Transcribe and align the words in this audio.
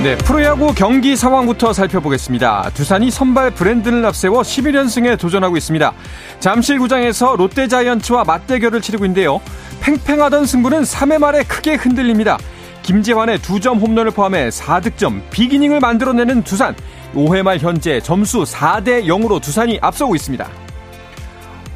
네, 0.00 0.16
프로야구 0.16 0.72
경기 0.74 1.16
상황부터 1.16 1.72
살펴보겠습니다. 1.72 2.70
두산이 2.72 3.10
선발 3.10 3.50
브랜든을 3.50 4.06
앞세워 4.06 4.42
11연승에 4.42 5.18
도전하고 5.18 5.56
있습니다. 5.56 5.92
잠실구장에서 6.38 7.34
롯데자이언츠와 7.34 8.22
맞대결을 8.22 8.80
치르고 8.80 9.04
있는데요. 9.06 9.40
팽팽하던 9.80 10.46
승부는 10.46 10.82
3회 10.82 11.18
말에 11.18 11.42
크게 11.42 11.74
흔들립니다. 11.74 12.38
김재환의 12.84 13.40
2점 13.40 13.80
홈런을 13.80 14.12
포함해 14.12 14.50
4득점, 14.50 15.30
비기닝을 15.30 15.80
만들어내는 15.80 16.44
두산. 16.44 16.76
5회 17.14 17.42
말 17.42 17.58
현재 17.58 18.00
점수 18.00 18.44
4대 18.44 19.04
0으로 19.04 19.42
두산이 19.42 19.80
앞서고 19.82 20.14
있습니다. 20.14 20.48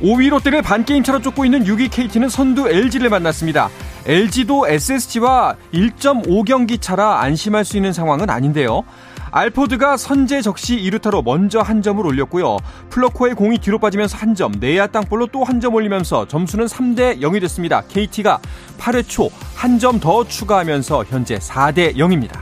5위 0.01 0.31
롯데를 0.31 0.62
반게임 0.62 1.03
차로 1.03 1.23
쫓고 1.23 1.45
있는 1.45 1.65
6위 1.65 1.91
KT는 1.91 2.29
선두 2.29 2.69
LG를 2.69 3.11
만났습니다. 3.11 3.69
LG도 4.05 4.66
SSG와 4.66 5.56
1.5경기 5.73 6.80
차라 6.80 7.20
안심할 7.20 7.64
수 7.64 7.77
있는 7.77 7.92
상황은 7.92 8.31
아닌데요. 8.31 8.83
알포드가 9.31 9.97
선제 9.97 10.42
적시 10.42 10.77
2루타로 10.77 11.25
먼저 11.25 11.61
한 11.61 11.81
점을 11.81 12.05
올렸고요. 12.05 12.58
플러코의 12.91 13.34
공이 13.34 13.58
뒤로 13.58 13.78
빠지면서 13.78 14.19
한 14.19 14.34
점, 14.34 14.53
내야 14.61 14.86
땅볼로 14.89 15.28
또 15.28 15.45
한 15.45 15.61
점 15.61 15.75
올리면서 15.75 16.27
점수는 16.28 16.67
3대 16.67 17.20
0이 17.20 17.41
됐습니다. 17.41 17.83
KT가 17.89 18.41
8회 18.78 19.08
초 19.08 19.30
한 19.56 19.78
점 19.78 20.00
더 20.00 20.25
추가하면서 20.25 21.05
현재 21.08 21.39
4대 21.39 21.97
0입니다. 21.97 22.41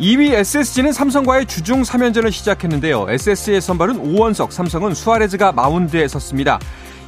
2위 0.00 0.32
SSG는 0.32 0.92
삼성과의 0.92 1.46
주중 1.46 1.82
3연전을 1.82 2.32
시작했는데요. 2.32 3.06
SS의 3.10 3.60
선발은 3.60 3.98
오원석, 3.98 4.50
삼성은 4.52 4.94
수아레즈가 4.94 5.52
마운드에 5.52 6.08
섰습니다. 6.08 6.58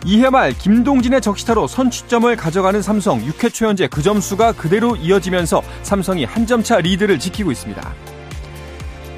2회 0.05 0.31
말 0.31 0.53
김동진의 0.53 1.21
적시타로 1.21 1.67
선취점을 1.69 2.35
가져가는 2.37 2.83
삼성 2.83 3.21
6회 3.25 3.53
초 3.53 3.67
현재 3.67 3.87
그 3.87 4.03
점수가 4.03 4.53
그대로 4.53 4.97
이어지면서 4.97 5.63
삼성이 5.83 6.25
한 6.25 6.43
점 6.47 6.63
차 6.63 6.79
리드를 6.81 7.19
지키고 7.21 7.53
있습니다. 7.53 7.93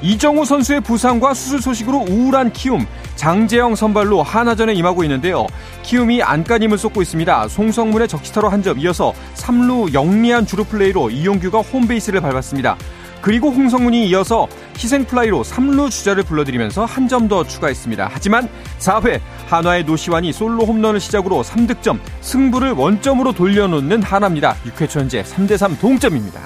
이정후 0.03 0.45
선수의 0.45 0.81
부상과 0.81 1.33
수술 1.33 1.59
소식으로 1.61 2.05
우울한 2.07 2.53
키움 2.53 2.85
장재영 3.15 3.73
선발로 3.75 4.21
한화전에 4.21 4.73
임하고 4.73 5.03
있는데요. 5.03 5.47
키움이 5.81 6.21
안간힘을 6.21 6.77
쏟고 6.77 7.01
있습니다. 7.01 7.47
송성문의 7.47 8.07
적시타로 8.07 8.49
한 8.49 8.61
점 8.61 8.79
이어서 8.79 9.13
3루 9.35 9.93
영리한 9.93 10.45
주루 10.45 10.63
플레이로 10.65 11.09
이용규가 11.09 11.61
홈베이스를 11.61 12.21
밟았습니다. 12.21 12.77
그리고 13.25 13.49
송성문이 13.49 14.07
이어서 14.09 14.47
희생플라이로 14.77 15.41
3루 15.43 15.89
주자를 15.89 16.21
불러들이면서 16.21 16.85
한 16.85 17.07
점 17.07 17.27
더 17.27 17.43
추가했습니다. 17.43 18.07
하지만 18.11 18.47
4회 18.77 19.19
한화의 19.47 19.85
노시환이 19.85 20.31
솔로 20.31 20.63
홈런을 20.63 20.99
시작으로 20.99 21.41
3득점, 21.41 21.99
승부를 22.21 22.73
원점으로 22.73 23.31
돌려놓는 23.33 24.03
한화입니다. 24.03 24.55
6회 24.65 24.87
초 24.87 24.99
현재 24.99 25.23
3대3 25.23 25.79
동점입니다. 25.79 26.39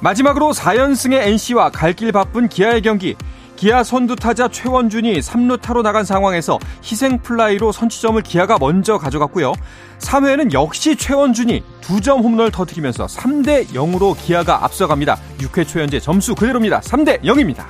마지막으로 0.00 0.52
4연승의 0.52 1.26
NC와 1.26 1.68
갈 1.70 1.92
길 1.92 2.10
바쁜 2.10 2.48
기아의 2.48 2.80
경기. 2.80 3.14
기아 3.60 3.84
선두 3.84 4.16
타자 4.16 4.48
최원준이 4.48 5.20
3루타로 5.20 5.82
나간 5.82 6.02
상황에서 6.02 6.58
희생 6.82 7.18
플라이로 7.18 7.72
선취점을 7.72 8.22
기아가 8.22 8.56
먼저 8.58 8.96
가져갔고요. 8.96 9.52
3회에는 9.98 10.54
역시 10.54 10.96
최원준이 10.96 11.62
2점 11.82 12.22
홈런을 12.22 12.52
터뜨리면서 12.52 13.04
3대 13.04 13.66
0으로 13.66 14.16
기아가 14.16 14.64
앞서갑니다. 14.64 15.18
6회 15.40 15.68
초 15.68 15.78
현재 15.78 16.00
점수 16.00 16.34
그대로입니다. 16.34 16.80
3대 16.80 17.22
0입니다. 17.22 17.66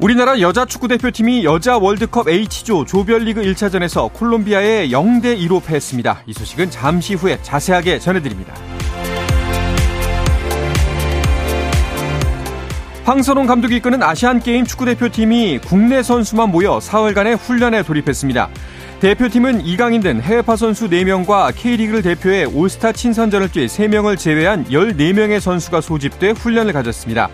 우리나라 0.00 0.40
여자 0.40 0.64
축구 0.64 0.88
대표팀이 0.88 1.44
여자 1.44 1.78
월드컵 1.78 2.28
H조 2.28 2.84
조별리그 2.84 3.42
1차전에서 3.42 4.12
콜롬비아에 4.12 4.88
0대 4.88 5.38
2로 5.46 5.64
패했습니다. 5.64 6.22
이 6.26 6.32
소식은 6.32 6.72
잠시 6.72 7.14
후에 7.14 7.40
자세하게 7.42 8.00
전해드립니다. 8.00 8.71
황선홍 13.04 13.46
감독이 13.46 13.76
이끄는 13.76 14.00
아시안게임 14.02 14.64
축구대표팀이 14.64 15.58
국내 15.66 16.02
선수만 16.04 16.50
모여 16.50 16.78
사흘간의 16.78 17.34
훈련에 17.36 17.82
돌입했습니다. 17.82 18.48
대표팀은 19.00 19.66
이강인 19.66 20.00
등 20.02 20.20
해외파 20.20 20.54
선수 20.54 20.88
4명과 20.88 21.52
K리그를 21.56 22.02
대표해 22.02 22.44
올스타 22.44 22.92
친선전을 22.92 23.48
뛸 23.48 23.66
3명을 23.66 24.16
제외한 24.16 24.64
14명의 24.66 25.40
선수가 25.40 25.80
소집돼 25.80 26.30
훈련을 26.30 26.72
가졌습니다. 26.72 27.28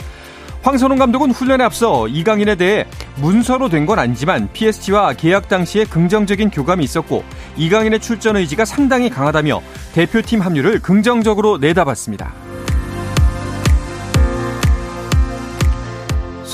황선홍 0.63 0.99
감독은 0.99 1.31
훈련에 1.33 1.63
앞서 1.63 2.09
이강인에 2.09 2.55
대해 2.55 2.87
문서로 3.17 3.69
된 3.69 3.85
건 3.85 3.99
아니지만 3.99 4.49
PSG와 4.55 5.13
계약 5.13 5.49
당시에 5.51 5.85
긍정적인 5.85 6.51
교감이 6.51 6.83
있었고 6.83 7.23
이강인의 7.59 8.01
출전 8.01 8.37
의지가 8.37 8.65
상당히 8.65 9.11
강하다며 9.11 9.61
대표팀 9.93 10.41
합류를 10.41 10.81
긍정적으로 10.81 11.59
내다봤습니다. 11.59 12.48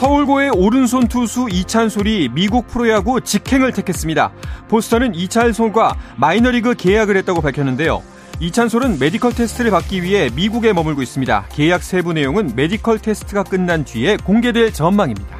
서울고의 0.04 0.50
오른손 0.50 1.08
투수 1.08 1.48
이찬솔이 1.50 2.28
미국 2.34 2.66
프로야구 2.66 3.22
직행을 3.22 3.72
택했습니다. 3.72 4.32
보스턴은 4.68 5.14
이찬솔과 5.14 5.96
마이너리그 6.16 6.74
계약을 6.74 7.16
했다고 7.16 7.40
밝혔는데요. 7.40 8.02
이찬솔은 8.38 8.98
medical 8.98 9.32
test를 9.32 9.70
받기 9.70 10.02
위해 10.02 10.28
미국에 10.34 10.74
머물고 10.74 11.00
있습니다. 11.00 11.46
계약 11.50 11.82
세부 11.82 12.12
내용은 12.12 12.52
medical 12.54 12.98
test가 12.98 13.44
끝난 13.44 13.86
뒤에 13.86 14.18
공개될 14.18 14.74
전망입니다. 14.74 15.38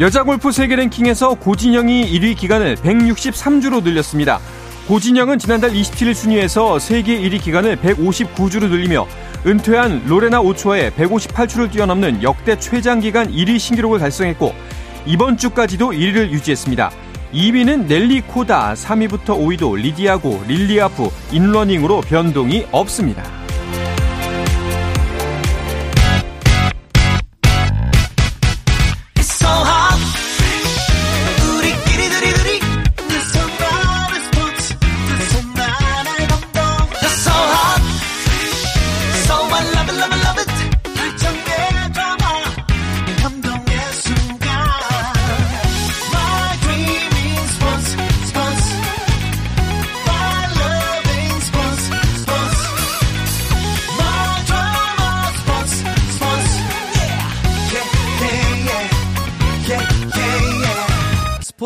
여자 0.00 0.22
골프 0.22 0.52
세계 0.52 0.76
랭킹에서 0.76 1.34
고진영이 1.34 2.10
1위 2.18 2.34
기간을 2.34 2.76
163주로 2.76 3.82
늘렸습니다. 3.82 4.40
고진영은 4.88 5.38
지난달 5.38 5.72
27일 5.72 6.14
순위에서 6.14 6.78
세계 6.78 7.20
1위 7.20 7.42
기간을 7.42 7.76
159주로 7.76 8.70
늘리며 8.70 9.06
은퇴한 9.46 10.06
로레나 10.06 10.40
오초아의 10.40 10.90
158주를 10.90 11.70
뛰어넘는 11.70 12.24
역대 12.24 12.58
최장 12.58 12.98
기간 12.98 13.30
1위 13.30 13.60
신기록을 13.60 14.00
달성했고 14.00 14.52
이번 15.06 15.36
주까지도 15.36 15.90
1위를 15.90 16.30
유지했습니다. 16.30 16.90
2위는 17.32 17.86
넬리 17.86 18.22
코다, 18.22 18.74
3위부터 18.74 19.38
5위도 19.38 19.76
리디아 19.76 20.17
고, 20.17 20.42
릴리아 20.48 20.89
부, 20.89 21.10
인뤄닝으로 21.30 22.00
변동이 22.00 22.66
없습니다. 22.72 23.22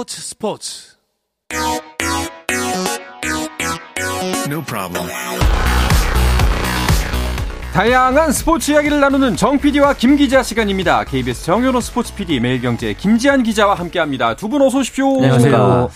스포츠 0.00 0.20
스포츠 0.22 0.82
No 4.46 4.62
problem. 4.64 5.06
다양한 7.74 8.32
스포츠 8.32 8.70
이야기를 8.72 8.98
나누는 9.00 9.36
정 9.36 9.58
PD와 9.58 9.92
김 9.94 10.16
기자 10.16 10.42
시간입니다. 10.42 11.04
KBS 11.04 11.44
정현호 11.44 11.82
스포츠 11.82 12.14
PD 12.14 12.40
매일경제 12.40 12.94
김지한 12.94 13.42
기자와 13.42 13.74
함께합니다. 13.74 14.36
두 14.36 14.48
분 14.48 14.62
어서 14.62 14.78
오십시오. 14.78 15.16
안녕하세요. 15.16 15.90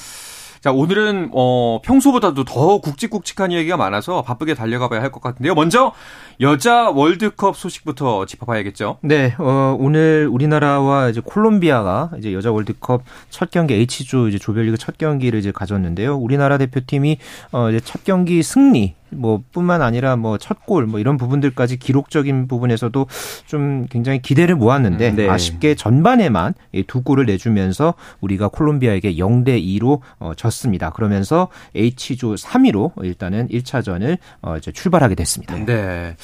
자, 0.64 0.72
오늘은 0.72 1.28
어 1.34 1.78
평소보다도 1.84 2.44
더 2.44 2.78
굵직굵직한 2.78 3.50
이야기가 3.50 3.76
많아서 3.76 4.22
바쁘게 4.22 4.54
달려가 4.54 4.88
봐야 4.88 5.02
할 5.02 5.10
것 5.12 5.20
같은데요. 5.20 5.54
먼저 5.54 5.92
여자 6.40 6.88
월드컵 6.88 7.54
소식부터 7.54 8.24
짚어봐야겠죠. 8.24 8.96
네, 9.02 9.34
어, 9.38 9.76
오늘 9.78 10.26
우리나라와 10.32 11.10
이제 11.10 11.20
콜롬비아가 11.22 12.12
이제 12.16 12.32
여자 12.32 12.50
월드컵 12.50 13.02
첫 13.28 13.50
경기 13.50 13.74
H조 13.74 14.26
이제 14.28 14.38
조별리그 14.38 14.78
첫 14.78 14.96
경기를 14.96 15.38
이제 15.38 15.52
가졌는데요. 15.52 16.16
우리나라 16.16 16.56
대표팀이 16.56 17.18
어, 17.52 17.68
이제 17.68 17.80
첫 17.80 18.02
경기 18.02 18.42
승리 18.42 18.94
뭐 19.10 19.42
뿐만 19.52 19.82
아니라 19.82 20.16
뭐 20.16 20.38
첫 20.38 20.60
골 20.66 20.86
뭐 20.86 20.98
이런 21.00 21.16
부분들까지 21.16 21.76
기록적인 21.78 22.48
부분에서도 22.48 23.06
좀 23.46 23.86
굉장히 23.90 24.20
기대를 24.20 24.56
모았는데 24.56 25.12
네. 25.12 25.28
아쉽게 25.28 25.74
전반에만 25.74 26.54
이두 26.72 27.02
골을 27.02 27.26
내주면서 27.26 27.94
우리가 28.20 28.48
콜롬비아에게 28.48 29.14
0대 29.16 29.62
2로 29.62 30.00
어, 30.18 30.32
졌습니다. 30.36 30.90
그러면서 30.90 31.48
H조 31.74 32.34
3위로 32.34 32.92
일단은 33.02 33.48
1차전을 33.48 34.18
어, 34.42 34.56
이제 34.56 34.72
출발하게 34.72 35.14
됐습니다. 35.14 35.54
네. 35.64 36.16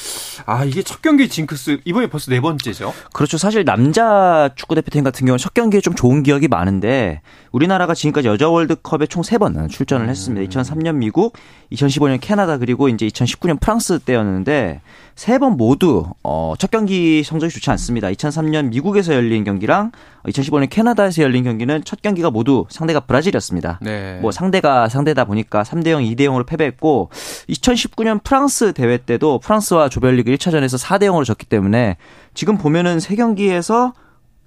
아, 0.46 0.64
이게 0.64 0.82
첫 0.82 1.00
경기 1.02 1.28
징크스 1.28 1.80
이번에 1.84 2.08
벌써 2.08 2.30
네 2.30 2.40
번째죠. 2.40 2.92
그렇죠. 3.12 3.38
사실 3.38 3.64
남자 3.64 4.50
축구 4.56 4.74
대표팀 4.74 5.04
같은 5.04 5.26
경우는 5.26 5.38
첫 5.38 5.54
경기에 5.54 5.80
좀 5.80 5.94
좋은 5.94 6.22
기억이 6.22 6.48
많은데 6.48 7.20
우리나라가 7.52 7.94
지금까지 7.94 8.28
여자 8.28 8.48
월드컵에 8.48 9.06
총 9.06 9.22
세 9.22 9.38
번 9.38 9.68
출전을 9.68 10.08
했습니다. 10.08 10.48
2003년 10.50 10.96
미국, 10.96 11.36
2015년 11.72 12.18
캐나다 12.20 12.58
그리고 12.58 12.79
이제 12.88 13.06
2019년 13.06 13.60
프랑스 13.60 13.98
때였는데 13.98 14.80
세 15.20 15.38
번 15.38 15.58
모두 15.58 16.06
어, 16.22 16.54
첫 16.58 16.70
경기 16.70 17.22
성적이 17.22 17.52
좋지 17.52 17.68
않습니다. 17.72 18.08
2003년 18.08 18.70
미국에서 18.70 19.12
열린 19.14 19.44
경기랑 19.44 19.92
2015년 20.24 20.70
캐나다에서 20.70 21.22
열린 21.22 21.44
경기는 21.44 21.84
첫 21.84 22.00
경기가 22.00 22.30
모두 22.30 22.64
상대가 22.70 23.00
브라질이었습니다. 23.00 23.80
네. 23.82 24.18
뭐 24.22 24.32
상대가 24.32 24.88
상대다 24.88 25.26
보니까 25.26 25.62
3대 25.62 25.90
0, 25.90 26.02
2대 26.02 26.20
0으로 26.20 26.46
패배했고 26.46 27.10
2019년 27.50 28.22
프랑스 28.24 28.72
대회 28.72 28.96
때도 28.96 29.40
프랑스와 29.40 29.90
조별리그 29.90 30.30
1차전에서 30.32 30.82
4대 30.82 31.02
0으로 31.02 31.24
졌기 31.26 31.44
때문에 31.46 31.98
지금 32.32 32.56
보면은 32.56 32.98
세 32.98 33.14
경기에서 33.14 33.92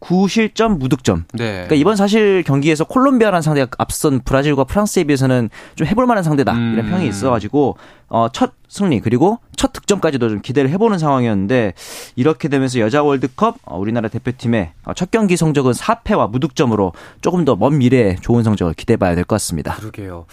9실점 0.04 0.78
무득점. 0.80 1.26
네. 1.34 1.52
그러니까 1.54 1.76
이번 1.76 1.96
사실 1.96 2.44
경기에서 2.44 2.84
콜롬비아라는 2.84 3.42
상대가 3.42 3.68
앞선 3.78 4.20
브라질과 4.20 4.66
프랑스에 4.66 5.06
비해서는 5.06 5.50
좀 5.76 5.88
해볼 5.88 6.06
만한 6.06 6.24
상대다 6.24 6.52
음. 6.52 6.74
이런 6.74 6.90
평이 6.90 7.08
있어가지고 7.08 7.78
어, 8.15 8.27
첫 8.31 8.51
승리 8.69 9.00
그리고 9.01 9.38
첫 9.56 9.71
득점까지도 9.74 10.30
좀 10.30 10.42
기대를 10.42 10.69
해보는 10.71 10.98
상황이었는데 10.98 11.74
이렇게 12.15 12.48
되면서 12.48 12.80
여자 12.80 13.01
월드컵 13.04 13.57
어, 13.65 13.77
우리나라 13.80 14.07
대표팀의 14.07 14.71
어, 14.86 14.94
첫 14.94 15.10
경기 15.12 15.36
성적은 15.38 15.71
4패와 15.74 16.30
무득점으로 16.31 16.94
조금 17.21 17.44
더 17.45 17.56
먼 17.56 17.77
미래에 17.80 18.18
좋은 18.21 18.44
성적을 18.44 18.74
기대해봐야 18.75 19.15
될 19.15 19.25
것 19.25 19.36
같습니다. 19.36 19.75
그러게요. 19.75 20.25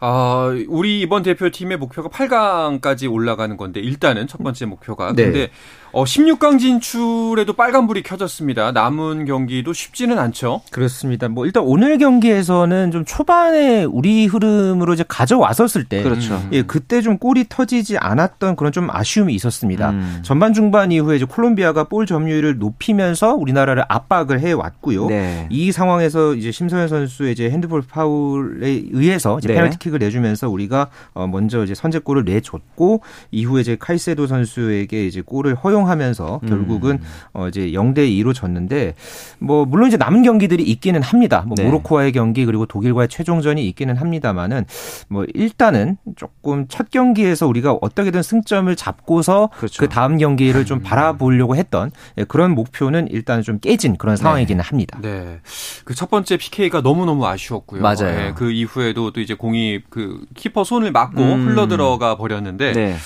아, 0.00 0.48
우리 0.68 1.00
이번 1.00 1.22
대표팀의 1.22 1.78
목표가 1.78 2.08
8강까지 2.08 3.10
올라가는 3.10 3.56
건데 3.56 3.80
일단은 3.80 4.26
첫 4.26 4.42
번째 4.42 4.66
목표가 4.66 5.12
네. 5.14 5.24
근데 5.24 5.48
어 5.92 6.04
16강 6.04 6.58
진출에도 6.58 7.52
빨간불이 7.52 8.02
켜졌습니다. 8.02 8.72
남은 8.72 9.26
경기도 9.26 9.72
쉽지는 9.74 10.18
않죠. 10.18 10.62
그렇습니다. 10.70 11.28
뭐 11.28 11.44
일단 11.44 11.62
오늘 11.64 11.98
경기에서는 11.98 12.90
좀 12.90 13.04
초반에 13.04 13.84
우리 13.84 14.26
흐름으로 14.26 14.94
이제 14.94 15.04
가져왔었을 15.06 15.84
때 15.84 16.02
그렇죠. 16.02 16.34
음. 16.36 16.48
예, 16.52 16.62
그때 16.62 17.02
좀 17.02 17.18
골이 17.22 17.44
터지지 17.48 17.98
않았던 17.98 18.56
그런 18.56 18.72
좀 18.72 18.88
아쉬움이 18.90 19.32
있었습니다. 19.34 19.90
음. 19.90 20.18
전반 20.22 20.52
중반 20.52 20.90
이후에 20.90 21.14
이제 21.14 21.24
콜롬비아가 21.24 21.84
볼 21.84 22.04
점유율을 22.04 22.58
높이면서 22.58 23.36
우리나라를 23.36 23.84
압박을 23.86 24.40
해 24.40 24.50
왔고요. 24.50 25.06
네. 25.06 25.46
이 25.48 25.70
상황에서 25.70 26.34
이제 26.34 26.50
심서현 26.50 26.88
선수의 26.88 27.30
이제 27.30 27.48
핸드볼 27.48 27.82
파울에 27.88 28.82
의해서 28.90 29.38
이제 29.38 29.46
네. 29.46 29.54
페널티킥을 29.54 30.00
내주면서 30.00 30.50
우리가 30.50 30.88
어 31.14 31.28
먼저 31.28 31.62
이제 31.62 31.76
선제골을 31.76 32.24
내줬고 32.24 33.02
이후에 33.30 33.60
이제 33.60 33.76
카이세도 33.78 34.26
선수에게 34.26 35.06
이제 35.06 35.20
골을 35.20 35.54
허용하면서 35.54 36.40
음. 36.42 36.48
결국은 36.48 36.98
어 37.34 37.46
이제 37.46 37.70
0대 37.70 37.98
2로 37.98 38.34
졌는데 38.34 38.94
뭐 39.38 39.64
물론 39.64 39.86
이제 39.86 39.96
남은 39.96 40.24
경기들이 40.24 40.64
있기는 40.64 41.00
합니다. 41.02 41.44
뭐 41.46 41.54
네. 41.56 41.66
모로코와의 41.66 42.10
경기 42.10 42.44
그리고 42.44 42.66
독일과의 42.66 43.06
최종전이 43.06 43.64
있기는 43.68 43.96
합니다만은 43.96 44.64
뭐 45.06 45.24
일단은 45.34 45.98
조금 46.16 46.66
첫 46.66 46.90
경기 46.90 47.11
에서 47.18 47.46
우리가 47.46 47.76
어떻게든 47.80 48.22
승점을 48.22 48.74
잡고서 48.76 49.50
그렇죠. 49.56 49.80
그 49.80 49.88
다음 49.88 50.16
경기를 50.18 50.64
좀 50.64 50.80
바라보려고 50.80 51.54
했던 51.56 51.90
예, 52.18 52.24
그런 52.24 52.54
목표는 52.54 53.08
일단 53.10 53.42
좀 53.42 53.58
깨진 53.60 53.96
그런 53.96 54.16
상황이기는 54.16 54.62
합니다. 54.64 54.98
네. 55.02 55.40
그 55.84 55.94
첫 55.94 56.10
번째 56.10 56.36
PK가 56.38 56.80
너무너무 56.80 57.26
아쉬웠고요. 57.26 57.82
맞아요. 57.82 58.08
예, 58.28 58.32
그 58.34 58.50
이후에도 58.50 59.12
또 59.12 59.20
이제 59.20 59.34
공이 59.34 59.82
그 59.90 60.20
키퍼 60.34 60.64
손을 60.64 60.90
맞고 60.90 61.22
음. 61.22 61.46
흘러 61.46 61.68
들어가 61.68 62.16
버렸는데 62.16 62.72
네. 62.72 62.96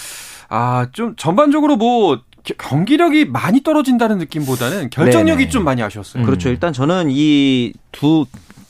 아, 0.48 0.86
좀 0.92 1.14
전반적으로 1.16 1.76
뭐 1.76 2.20
겨- 2.44 2.54
경기력이 2.58 3.24
많이 3.26 3.62
떨어진다는 3.62 4.18
느낌보다는 4.18 4.90
결정력이 4.90 5.38
네네. 5.44 5.50
좀 5.50 5.64
많이 5.64 5.82
아쉬웠어요. 5.82 6.24
그렇죠. 6.24 6.48
일단 6.48 6.72
저는 6.72 7.08
이 7.10 7.72
두 7.92 8.24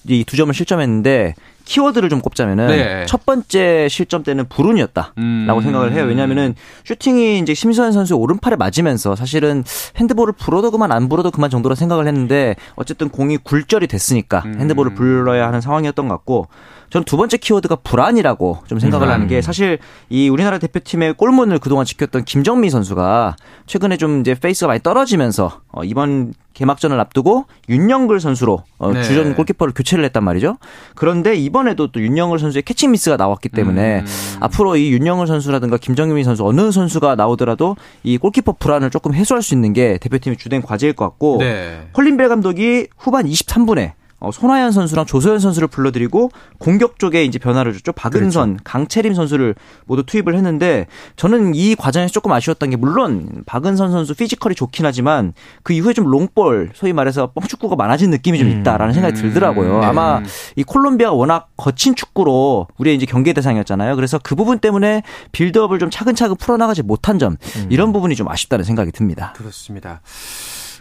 이두 0.08 0.36
점을 0.36 0.52
실점했는데 0.54 1.34
키워드를 1.66 2.08
좀 2.08 2.20
꼽자면은 2.22 2.68
네. 2.68 3.06
첫 3.06 3.26
번째 3.26 3.88
실점 3.90 4.22
때는 4.22 4.48
불운이었다. 4.48 5.12
음. 5.18 5.44
라고 5.46 5.60
생각을 5.60 5.92
해요. 5.92 6.04
왜냐면은 6.04 6.54
슈팅이 6.84 7.40
이제 7.40 7.52
심수현 7.52 7.92
선수의 7.92 8.18
오른팔에 8.18 8.56
맞으면서 8.56 9.14
사실은 9.16 9.64
핸드볼을 9.96 10.32
불어도 10.32 10.70
그만 10.70 10.92
안 10.92 11.08
불어도 11.08 11.30
그만 11.30 11.50
정도로 11.50 11.74
생각을 11.74 12.06
했는데 12.06 12.56
어쨌든 12.76 13.10
공이 13.10 13.36
굴절이 13.38 13.88
됐으니까 13.88 14.42
음. 14.46 14.56
핸드볼을 14.60 14.94
불러야 14.94 15.46
하는 15.46 15.60
상황이었던 15.60 16.08
것 16.08 16.14
같고 16.14 16.48
저는 16.90 17.04
두 17.04 17.16
번째 17.16 17.36
키워드가 17.36 17.76
불안이라고 17.76 18.60
좀 18.68 18.78
생각을 18.78 19.06
불안. 19.06 19.14
하는 19.14 19.26
게 19.28 19.42
사실 19.42 19.78
이 20.08 20.28
우리나라 20.28 20.58
대표팀의 20.58 21.14
골문을 21.14 21.58
그동안 21.58 21.84
지켰던 21.84 22.24
김정미 22.24 22.70
선수가 22.70 23.36
최근에 23.66 23.96
좀 23.96 24.20
이제 24.20 24.34
페이스가 24.34 24.68
많이 24.68 24.80
떨어지면서 24.80 25.62
어, 25.76 25.84
이번 25.84 26.32
개막전을 26.54 26.98
앞두고 26.98 27.44
윤영글 27.68 28.18
선수로 28.18 28.62
어, 28.78 28.92
네. 28.92 29.02
주전 29.02 29.34
골키퍼를 29.34 29.74
교체를 29.74 30.04
했단 30.06 30.24
말이죠. 30.24 30.56
그런데 30.94 31.34
이번에도 31.34 31.92
또 31.92 32.00
윤영글 32.00 32.38
선수의 32.38 32.62
catching 32.62 32.92
miss가 32.92 33.18
나왔기 33.18 33.50
때문에 33.50 34.00
음. 34.00 34.06
앞으로 34.40 34.76
이 34.76 34.90
윤영글 34.90 35.26
선수라든가 35.26 35.76
김정미 35.76 36.24
선수 36.24 36.46
어느 36.46 36.72
선수가 36.72 37.16
나오더라도 37.16 37.76
이 38.02 38.16
골키퍼 38.16 38.52
불안을 38.58 38.88
조금 38.90 39.12
해소할 39.12 39.42
수 39.42 39.52
있는 39.52 39.74
게 39.74 39.98
대표팀의 39.98 40.38
주된 40.38 40.62
과제일 40.62 40.94
것 40.94 41.04
같고 41.04 41.36
네. 41.40 41.88
콜린 41.92 42.18
벨 42.18 42.30
감독이 42.30 42.86
후반 42.96 43.26
23분에 43.26 43.92
어, 44.18 44.30
손하연 44.32 44.72
선수랑 44.72 45.04
조소연 45.04 45.38
선수를 45.38 45.68
불러들이고 45.68 46.30
공격 46.58 46.98
쪽에 46.98 47.24
이제 47.24 47.38
변화를 47.38 47.74
줬죠. 47.74 47.92
박은선, 47.92 48.48
그렇죠. 48.54 48.64
강채림 48.64 49.14
선수를 49.14 49.54
모두 49.84 50.04
투입을 50.04 50.34
했는데 50.34 50.86
저는 51.16 51.54
이 51.54 51.74
과정에서 51.74 52.12
조금 52.12 52.32
아쉬웠던 52.32 52.70
게 52.70 52.76
물론 52.76 53.42
박은선 53.44 53.90
선수 53.92 54.14
피지컬이 54.14 54.54
좋긴 54.54 54.86
하지만 54.86 55.34
그 55.62 55.72
이후에 55.72 55.92
좀 55.92 56.06
롱볼 56.06 56.70
소위 56.74 56.92
말해서 56.92 57.32
뻥축구가 57.32 57.76
많아진 57.76 58.10
느낌이 58.10 58.38
좀 58.38 58.48
있다라는 58.48 58.94
생각이 58.94 59.20
들더라고요. 59.20 59.78
음. 59.78 59.82
아마 59.82 60.22
이 60.56 60.64
콜롬비아가 60.64 61.14
워낙 61.14 61.48
거친 61.56 61.94
축구로 61.94 62.68
우리의 62.78 62.96
이제 62.96 63.04
경계 63.06 63.32
대상이었잖아요. 63.34 63.96
그래서 63.96 64.18
그 64.22 64.34
부분 64.34 64.58
때문에 64.58 65.02
빌드업을 65.32 65.78
좀 65.78 65.90
차근차근 65.90 66.36
풀어나가지 66.36 66.82
못한 66.82 67.18
점 67.18 67.36
이런 67.68 67.92
부분이 67.92 68.16
좀 68.16 68.28
아쉽다는 68.28 68.64
생각이 68.64 68.92
듭니다. 68.92 69.34
그렇습니다. 69.36 70.00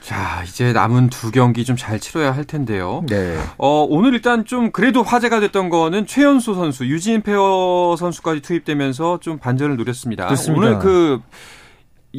자, 0.06 0.44
이제 0.46 0.72
남은 0.72 1.10
두 1.10 1.32
경기 1.32 1.66
좀 1.66 1.76
잘 1.76 2.00
치러야 2.00 2.32
할 2.34 2.46
텐데요. 2.46 3.04
네. 3.08 3.38
어, 3.58 3.86
오늘 3.90 4.14
일단 4.14 4.46
좀 4.46 4.72
그래도 4.72 5.04
화제가 5.04 5.40
됐던 5.40 5.70
거는 5.70 6.06
최연소 6.08 6.54
선수, 6.54 6.86
유진 6.86 7.22
페어 7.22 7.96
선수까지 7.98 8.42
투입되면서 8.42 9.20
좀 9.20 9.40
반전을 9.40 9.76
노렸습니다. 9.78 10.26
그렇습니다. 10.26 10.68
오늘 10.68 10.80
그 10.80 11.22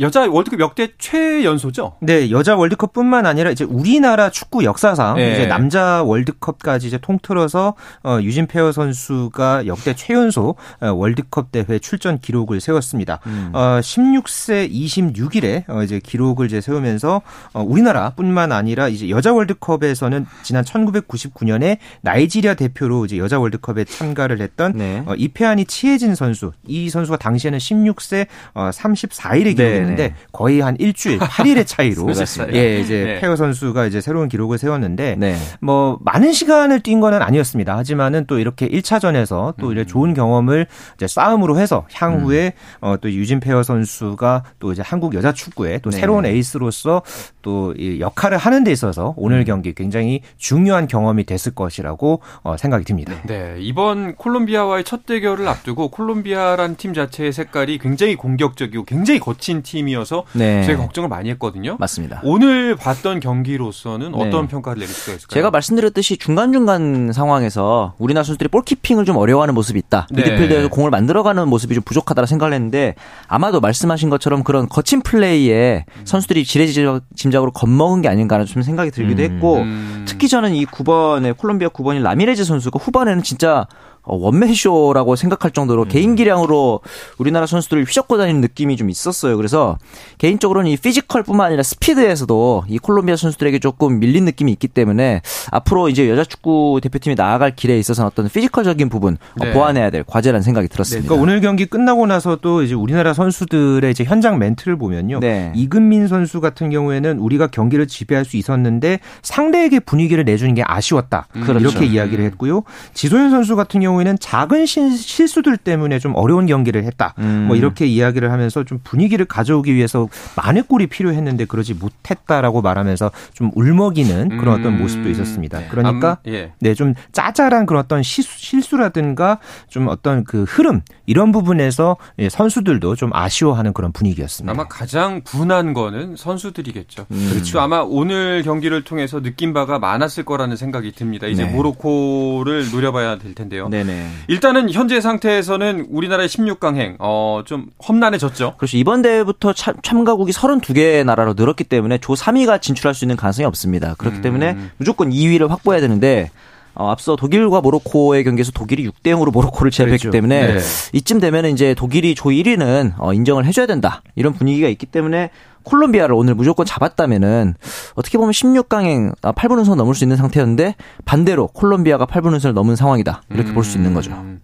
여자 0.00 0.28
월드컵 0.28 0.60
역대 0.60 0.88
최연소죠? 0.98 1.96
네, 2.00 2.30
여자 2.30 2.56
월드컵뿐만 2.56 3.26
아니라 3.26 3.50
이제 3.50 3.64
우리나라 3.64 4.30
축구 4.30 4.64
역사상 4.64 5.16
네. 5.16 5.32
이제 5.32 5.46
남자 5.46 6.02
월드컵까지 6.02 6.86
이제 6.86 6.98
통틀어서 6.98 7.74
어, 8.04 8.18
유진 8.22 8.46
페어 8.46 8.72
선수가 8.72 9.66
역대 9.66 9.94
최연소 9.94 10.56
어, 10.80 10.92
월드컵 10.92 11.52
대회 11.52 11.78
출전 11.78 12.18
기록을 12.18 12.60
세웠습니다. 12.60 13.20
음. 13.26 13.50
어, 13.52 13.80
16세 13.80 14.70
26일에 14.70 15.68
어, 15.68 15.82
이제 15.82 16.00
기록을 16.00 16.46
이제 16.46 16.60
세우면서 16.60 17.22
어, 17.52 17.62
우리나라뿐만 17.62 18.52
아니라 18.52 18.88
이제 18.88 19.08
여자 19.08 19.32
월드컵에서는 19.32 20.26
지난 20.42 20.64
1999년에 20.64 21.78
나이지리아 22.02 22.54
대표로 22.54 23.04
이제 23.04 23.18
여자 23.18 23.38
월드컵에 23.38 23.84
참가를 23.84 24.40
했던 24.40 24.72
네. 24.74 25.02
어, 25.06 25.14
이페아니 25.14 25.64
치에진 25.66 26.14
선수 26.14 26.52
이 26.66 26.90
선수가 26.90 27.18
당시에는 27.18 27.58
16세 27.58 28.26
어, 28.54 28.70
34일에 28.72 29.56
기록 29.56 29.85
했는데 29.86 30.02
네, 30.02 30.08
네. 30.08 30.14
거의 30.32 30.60
한 30.60 30.76
일주일 30.78 31.18
8일의 31.18 31.66
차이로. 31.66 32.06
예 32.54 32.80
이제 32.80 33.04
네. 33.04 33.20
페어 33.20 33.36
선수가 33.36 33.86
이제 33.86 34.00
새로운 34.00 34.28
기록을 34.28 34.58
세웠는데 34.58 35.16
네. 35.18 35.36
뭐 35.60 35.98
많은 36.02 36.32
시간을 36.32 36.80
뛴 36.80 37.00
거는 37.00 37.22
아니었습니다. 37.22 37.76
하지만은 37.76 38.24
또 38.26 38.38
이렇게 38.38 38.68
1차전에서 38.68 39.54
또 39.58 39.72
이제 39.72 39.84
좋은 39.84 40.14
경험을 40.14 40.66
이제 40.96 41.06
싸움으로 41.06 41.58
해서 41.58 41.86
향후에 41.92 42.54
어, 42.80 42.96
또 43.00 43.10
유진 43.10 43.40
페어 43.40 43.62
선수가 43.62 44.44
또 44.58 44.72
이제 44.72 44.82
한국 44.84 45.14
여자 45.14 45.32
축구에 45.32 45.78
또 45.78 45.90
네. 45.90 45.98
새로운 45.98 46.26
에이스로서 46.26 47.02
또 47.42 47.76
이 47.78 48.00
역할을 48.00 48.38
하는 48.38 48.64
데 48.64 48.72
있어서 48.72 49.14
오늘 49.16 49.44
경기 49.44 49.74
굉장히 49.74 50.20
중요한 50.36 50.86
경험이 50.86 51.24
됐을 51.24 51.54
것이라고 51.54 52.20
어, 52.42 52.56
생각이 52.56 52.84
듭니다. 52.84 53.14
네, 53.24 53.56
이번 53.58 54.14
콜롬비아와의 54.16 54.84
첫 54.84 55.06
대결을 55.06 55.46
앞두고 55.48 55.88
콜롬비아란 55.88 56.76
팀 56.76 56.94
자체의 56.94 57.32
색깔이 57.32 57.78
굉장히 57.78 58.16
공격적이고 58.16 58.84
굉장히 58.84 59.20
거친 59.20 59.62
팀 59.62 59.75
이어서 59.76 60.24
네. 60.32 60.64
저희가 60.64 60.82
걱정을 60.82 61.08
많이 61.08 61.30
했거든요. 61.30 61.76
맞습니다. 61.78 62.20
오늘 62.24 62.76
봤던 62.76 63.20
경기로서는 63.20 64.12
네. 64.12 64.18
어떤 64.18 64.48
평가를 64.48 64.80
내릴 64.80 64.94
수가 64.94 65.16
있을까요? 65.16 65.34
제가 65.34 65.50
말씀드렸듯이 65.50 66.16
중간중간 66.16 67.12
상황에서 67.12 67.94
우리나라 67.98 68.24
선수들이 68.24 68.48
볼키핑을 68.48 69.04
좀 69.04 69.16
어려워하는 69.16 69.54
모습이 69.54 69.78
있다. 69.78 70.06
네. 70.10 70.22
미드필드에서 70.22 70.68
공을 70.68 70.90
만들어가는 70.90 71.46
모습이 71.48 71.74
좀 71.74 71.82
부족하다고 71.84 72.26
생각을 72.26 72.54
했는데 72.54 72.94
아마도 73.28 73.60
말씀하신 73.60 74.10
것처럼 74.10 74.42
그런 74.42 74.68
거친 74.68 75.02
플레이에 75.02 75.84
선수들이 76.04 76.44
지레짐작으로 76.44 77.52
겁먹은 77.52 78.02
게 78.02 78.08
아닌가라는 78.08 78.46
좀 78.46 78.62
생각이 78.62 78.90
들기도 78.90 79.22
했고 79.22 79.58
음. 79.58 80.04
특히 80.08 80.28
저는 80.28 80.54
이 80.54 80.64
9번의 80.66 81.36
콜롬비아 81.36 81.68
9번인 81.68 82.02
라미레즈 82.02 82.44
선수가 82.44 82.78
후반에는 82.82 83.22
진짜 83.22 83.66
어, 83.66 83.66
원맨쇼라고 84.06 85.16
생각할 85.16 85.50
정도로 85.50 85.82
음. 85.82 85.88
개인 85.88 86.14
기량으로 86.14 86.80
우리나라 87.18 87.46
선수들을 87.46 87.84
휘젓고 87.84 88.16
다니는 88.16 88.40
느낌이 88.40 88.76
좀 88.76 88.90
있었어요. 88.90 89.36
그래서 89.36 89.78
개인적으로는 90.18 90.70
이 90.70 90.76
피지컬뿐만 90.76 91.48
아니라 91.48 91.62
스피드에서도 91.62 92.64
이 92.68 92.78
콜롬비아 92.78 93.16
선수들에게 93.16 93.58
조금 93.58 93.98
밀린 93.98 94.24
느낌이 94.24 94.52
있기 94.52 94.68
때문에 94.68 95.22
앞으로 95.50 95.88
이제 95.88 96.08
여자 96.08 96.24
축구 96.24 96.80
대표팀이 96.82 97.16
나아갈 97.16 97.54
길에 97.54 97.78
있어서는 97.78 98.06
어떤 98.06 98.28
피지컬적인 98.28 98.88
부분 98.88 99.16
어, 99.40 99.44
네. 99.44 99.52
보완해야 99.52 99.90
될 99.90 100.04
과제라는 100.04 100.42
생각이 100.42 100.68
들었습니다. 100.68 101.08
그러니까 101.08 101.22
오늘 101.22 101.40
경기 101.40 101.66
끝나고 101.66 102.06
나서 102.06 102.36
또 102.36 102.62
이제 102.62 102.74
우리나라 102.74 103.12
선수들의 103.12 103.90
이제 103.90 104.04
현장 104.04 104.38
멘트를 104.38 104.76
보면요. 104.76 105.20
네. 105.20 105.52
이근민 105.54 106.08
선수 106.08 106.40
같은 106.40 106.70
경우에는 106.70 107.18
우리가 107.18 107.48
경기를 107.48 107.86
지배할 107.86 108.24
수 108.24 108.36
있었는데 108.36 109.00
상대에게 109.22 109.80
분위기를 109.80 110.24
내주는 110.24 110.54
게 110.54 110.62
아쉬웠다. 110.64 111.26
그렇죠. 111.32 111.58
이렇게 111.58 111.86
이야기를 111.86 112.24
했고요. 112.26 112.62
지소연 112.94 113.30
선수 113.30 113.56
같은 113.56 113.80
경우 113.80 113.95
에는 114.00 114.16
작은 114.20 114.66
실- 114.66 114.96
실수들 114.96 115.56
때문에 115.56 115.98
좀 115.98 116.12
어려운 116.16 116.46
경기를 116.46 116.84
했다. 116.84 117.14
음. 117.18 117.44
뭐 117.46 117.56
이렇게 117.56 117.86
이야기를 117.86 118.30
하면서 118.30 118.62
좀 118.64 118.78
분위기를 118.84 119.24
가져오기 119.26 119.74
위해서 119.74 120.08
많은 120.36 120.64
골이 120.64 120.86
필요했는데 120.86 121.46
그러지 121.46 121.74
못했다라고 121.74 122.60
말하면서 122.62 123.10
좀 123.32 123.50
울먹이는 123.54 124.36
그런 124.38 124.60
어떤 124.60 124.74
음. 124.74 124.78
모습도 124.80 125.08
있었습니다. 125.10 125.58
네. 125.60 125.68
그러니까 125.70 126.18
암- 126.24 126.32
예. 126.32 126.52
네, 126.60 126.74
좀 126.74 126.94
짜잘한 127.12 127.66
그런 127.66 127.82
어떤 127.82 128.02
실수, 128.02 128.38
실수라든가 128.38 129.38
좀 129.68 129.88
어떤 129.88 130.24
그 130.24 130.44
흐름 130.44 130.82
이런 131.06 131.32
부분에서 131.32 131.96
예, 132.18 132.28
선수들도 132.28 132.96
좀 132.96 133.10
아쉬워하는 133.12 133.72
그런 133.72 133.92
분위기였습니다. 133.92 134.52
아마 134.52 134.68
가장 134.68 135.22
분한 135.24 135.72
거는 135.72 136.16
선수들이겠죠. 136.16 137.06
음. 137.10 137.28
그렇죠. 137.32 137.60
아마 137.60 137.78
오늘 137.80 138.42
경기를 138.42 138.82
통해서 138.84 139.20
느낀 139.22 139.52
바가 139.52 139.78
많았을 139.78 140.24
거라는 140.24 140.56
생각이 140.56 140.92
듭니다. 140.92 141.26
이제 141.26 141.44
네. 141.44 141.50
모로코를 141.52 142.70
노려봐야 142.70 143.18
될 143.18 143.34
텐데요. 143.34 143.68
네 143.68 143.84
네. 143.86 144.06
일단은 144.28 144.70
현재 144.70 145.00
상태에서는 145.00 145.86
우리나라의 145.90 146.28
16강행 146.28 146.96
어, 146.98 147.42
좀 147.44 147.66
험난해졌죠. 147.86 148.54
그렇죠. 148.56 148.76
이번 148.76 149.02
대회부터 149.02 149.52
참, 149.52 149.74
참가국이 149.82 150.32
32개 150.32 151.04
나라로 151.04 151.34
늘었기 151.34 151.64
때문에 151.64 151.98
조 151.98 152.14
3위가 152.14 152.60
진출할 152.60 152.94
수 152.94 153.04
있는 153.04 153.16
가능성이 153.16 153.46
없습니다. 153.46 153.94
그렇기 153.98 154.18
음. 154.18 154.22
때문에 154.22 154.56
무조건 154.76 155.10
2위를 155.10 155.48
확보해야 155.48 155.80
되는데 155.80 156.30
어, 156.76 156.90
앞서 156.90 157.16
독일과 157.16 157.60
모로코의 157.60 158.22
경기에서 158.24 158.52
독일이 158.52 158.86
6대 158.88 159.08
0으로 159.14 159.32
모로코를 159.32 159.70
제압했기 159.70 160.02
그렇죠. 160.02 160.10
때문에 160.10 160.54
네. 160.54 160.60
이쯤 160.92 161.20
되면 161.20 161.46
이제 161.46 161.74
독일이 161.74 162.14
조 162.14 162.28
1위는 162.28 162.94
어, 162.98 163.12
인정을 163.12 163.46
해줘야 163.46 163.66
된다. 163.66 164.02
이런 164.14 164.34
분위기가 164.34 164.68
있기 164.68 164.86
때문에 164.86 165.30
콜롬비아를 165.64 166.14
오늘 166.14 166.34
무조건 166.34 166.64
잡았다면은 166.66 167.54
어떻게 167.94 168.18
보면 168.18 168.32
16강행 168.32 169.18
8분 169.20 169.58
운선 169.58 169.76
넘을 169.78 169.94
수 169.94 170.04
있는 170.04 170.16
상태였는데 170.16 170.76
반대로 171.04 171.48
콜롬비아가 171.48 172.06
8분 172.06 172.32
운선을 172.34 172.54
넘은 172.54 172.76
상황이다. 172.76 173.22
이렇게 173.30 173.52
볼수 173.52 173.78
있는 173.78 173.92
거죠. 173.94 174.12
음. 174.12 174.42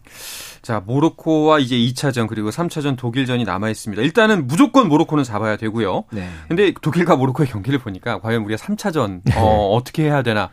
자, 0.63 0.81
모로코와 0.85 1.59
이제 1.59 1.75
2차전 1.77 2.29
그리고 2.29 2.51
3차전 2.51 2.97
독일전이 2.97 3.45
남아 3.45 3.69
있습니다. 3.69 4.01
일단은 4.01 4.47
무조건 4.47 4.89
모로코는 4.89 5.25
잡아야 5.25 5.57
되고요. 5.57 6.05
네. 6.13 6.29
근데 6.47 6.73
독일과 6.81 7.17
모로코의 7.17 7.49
경기를 7.49 7.81
보니까 7.81 8.21
과연 8.21 8.43
우리가 8.45 8.65
3차전 8.65 9.23
어, 9.37 9.75
어떻게 9.77 10.05
해야 10.05 10.23
되나 10.23 10.51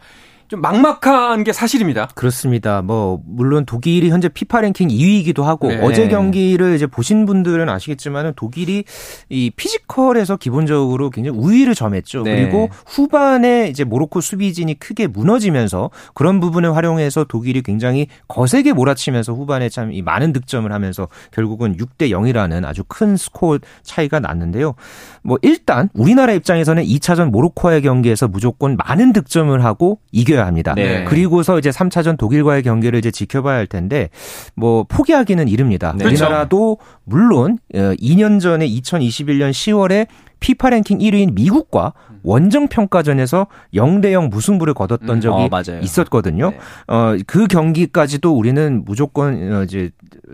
좀 0.50 0.62
막막한 0.62 1.44
게 1.44 1.54
사실입니다. 1.54 2.10
그렇습니다. 2.16 2.82
뭐 2.82 3.22
물론 3.26 3.66
독일이 3.66 4.10
현재 4.10 4.30
피파 4.30 4.62
랭킹 4.62 4.88
2위이기도 4.90 5.44
하고 5.44 5.68
네. 5.68 5.80
어제 5.82 6.08
경기를 6.08 6.76
이제 6.76 6.88
보신 6.88 7.26
분들은 7.26 7.70
아시겠지만은 7.70 8.34
독일이 8.36 8.84
이 9.30 9.52
피지컬에서 9.56 10.38
기본적으로 10.38 11.10
굉장히 11.10 11.38
우위를 11.38 11.76
점했죠. 11.76 12.24
네. 12.24 12.42
그리고 12.42 12.70
후반에 12.88 13.68
이제 13.68 13.84
모로코 13.84 14.22
수비진이 14.22 14.80
크게 14.80 15.08
무너지면서 15.08 15.92
그런 16.14 16.40
부분을 16.40 16.76
활용해서 16.76 17.26
독일이 17.26 17.62
굉장히 17.62 18.08
거세게 18.28 18.74
몰아치면서 18.74 19.34
후반에 19.34 19.70
참 19.70 19.90
이 19.92 20.02
많은 20.02 20.34
득점을 20.34 20.72
하면서 20.72 21.08
결국은 21.32 21.78
6대 21.78 22.10
0이라는 22.10 22.66
아주 22.66 22.84
큰 22.88 23.18
스코어 23.18 23.60
차이가 23.84 24.20
났는데요. 24.20 24.76
뭐 25.24 25.38
일단 25.42 25.90
우리나라 25.94 26.34
입장에서는 26.34 26.84
2차전 26.84 27.30
모로코와의 27.32 27.82
경기에서 27.82 28.28
무조건 28.28 28.78
많은 28.78 29.14
득점을 29.14 29.64
하고 29.64 30.00
이겨야 30.12 30.46
합니다. 30.48 30.74
네. 30.76 31.04
그리고서 31.06 31.60
이제 31.60 31.70
3차전 31.70 32.18
독일과의 32.18 32.64
경기를 32.64 33.00
이제 33.00 33.12
지켜봐야 33.12 33.58
할 33.58 33.68
텐데 33.68 34.10
뭐 34.56 34.84
포기하기는 34.84 35.48
이릅니다. 35.48 35.94
네. 35.98 36.06
우리나라도 36.06 36.78
물론 37.04 37.58
어, 37.74 37.94
2년 38.00 38.40
전에 38.40 38.68
2021년 38.68 39.52
10월에 39.52 40.08
피파 40.40 40.70
랭킹 40.70 41.00
1위인 41.00 41.34
미국과 41.34 41.94
원정 42.24 42.68
평가전에서 42.68 43.48
0대 43.74 44.12
0 44.12 44.30
무승부를 44.30 44.74
거뒀던 44.74 45.10
음. 45.10 45.22
적이 45.22 45.44
어, 45.44 45.48
맞아요. 45.50 45.82
있었거든요. 45.82 46.52
네. 46.52 46.60
어, 46.88 47.18
그 47.28 47.48
경기까지도 47.48 48.36
우리는 48.36 48.84
무조건 48.86 49.54
어, 49.54 49.64
이제 49.64 49.92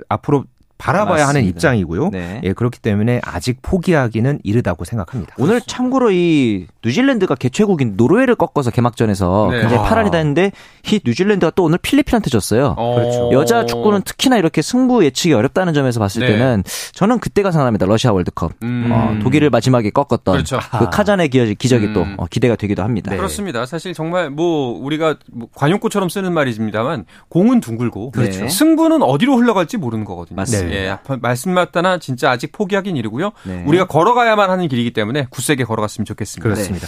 앞으로 0.10 0.46
바라봐야 0.77 1.27
하는 1.27 1.41
맞습니다. 1.41 1.58
입장이고요. 1.58 2.10
네. 2.10 2.41
예, 2.44 2.53
그렇기 2.53 2.79
때문에 2.79 3.22
아직 3.24 3.60
포기하기는 3.62 4.39
이르다고 4.44 4.84
생각합니다. 4.84 5.34
오늘 5.39 5.62
참고로 5.62 6.12
이 6.12 6.67
뉴질랜드가 6.84 7.36
개최국인 7.36 7.94
노르웨이를 7.96 8.36
꺾어서 8.36 8.72
개막전에서 8.72 9.50
네. 9.51 9.62
굉장히 9.62 9.82
아. 9.82 9.84
파란이다 9.84 10.17
했는데 10.17 10.51
이 10.91 11.00
뉴질랜드가 11.03 11.51
또 11.55 11.63
오늘 11.63 11.77
필리핀한테 11.77 12.29
졌어요. 12.29 12.75
어. 12.77 12.96
그렇죠. 12.96 13.29
여자 13.32 13.65
축구는 13.65 14.01
특히나 14.03 14.38
이렇게 14.38 14.62
승부 14.62 15.03
예측이 15.05 15.34
어렵다는 15.34 15.74
점에서 15.74 16.00
봤을 16.00 16.22
네. 16.22 16.27
때는 16.27 16.63
저는 16.94 17.20
그때가 17.20 17.51
생각납니다. 17.51 17.86
러시아 17.86 18.12
월드컵. 18.12 18.51
음. 18.63 18.89
어, 18.91 19.17
독일을 19.24 19.50
마지막에 19.50 19.89
꺾었던 19.89 20.34
그렇죠. 20.36 20.60
그 20.77 20.89
카잔의 20.89 21.29
기적이, 21.29 21.55
기적이 21.55 21.86
음. 21.88 21.94
또 21.94 22.05
어, 22.17 22.25
기대가 22.29 22.55
되기도 22.55 22.84
합니다. 22.84 23.12
네. 23.12 23.17
그렇습니다. 23.17 23.65
사실 23.65 23.94
정말 23.94 24.29
뭐 24.29 24.77
우리가 24.79 25.15
뭐 25.32 25.48
관용구처럼 25.55 26.10
쓰는 26.10 26.34
말이지만 26.34 27.05
공은 27.29 27.62
둥글고 27.62 28.12
그렇죠. 28.12 28.48
승부는 28.48 29.01
어디로 29.01 29.38
흘러갈지 29.38 29.77
모르는 29.77 30.03
거거든요. 30.05 30.36
맞습니다. 30.36 30.64
예, 30.72 30.89
아파- 30.89 31.17
말씀 31.17 31.51
맞다나 31.51 31.98
진짜 32.00 32.31
아직 32.31 32.51
포기하긴 32.51 32.95
이르고요. 32.98 33.31
네. 33.43 33.63
우리가 33.67 33.86
걸어가야만 33.88 34.50
하는 34.50 34.67
길이기 34.67 34.91
때문에 34.93 35.27
굳세게 35.29 35.63
걸어갔으면 35.63 36.05
좋겠습니다. 36.05 36.43
그렇습니다. 36.43 36.88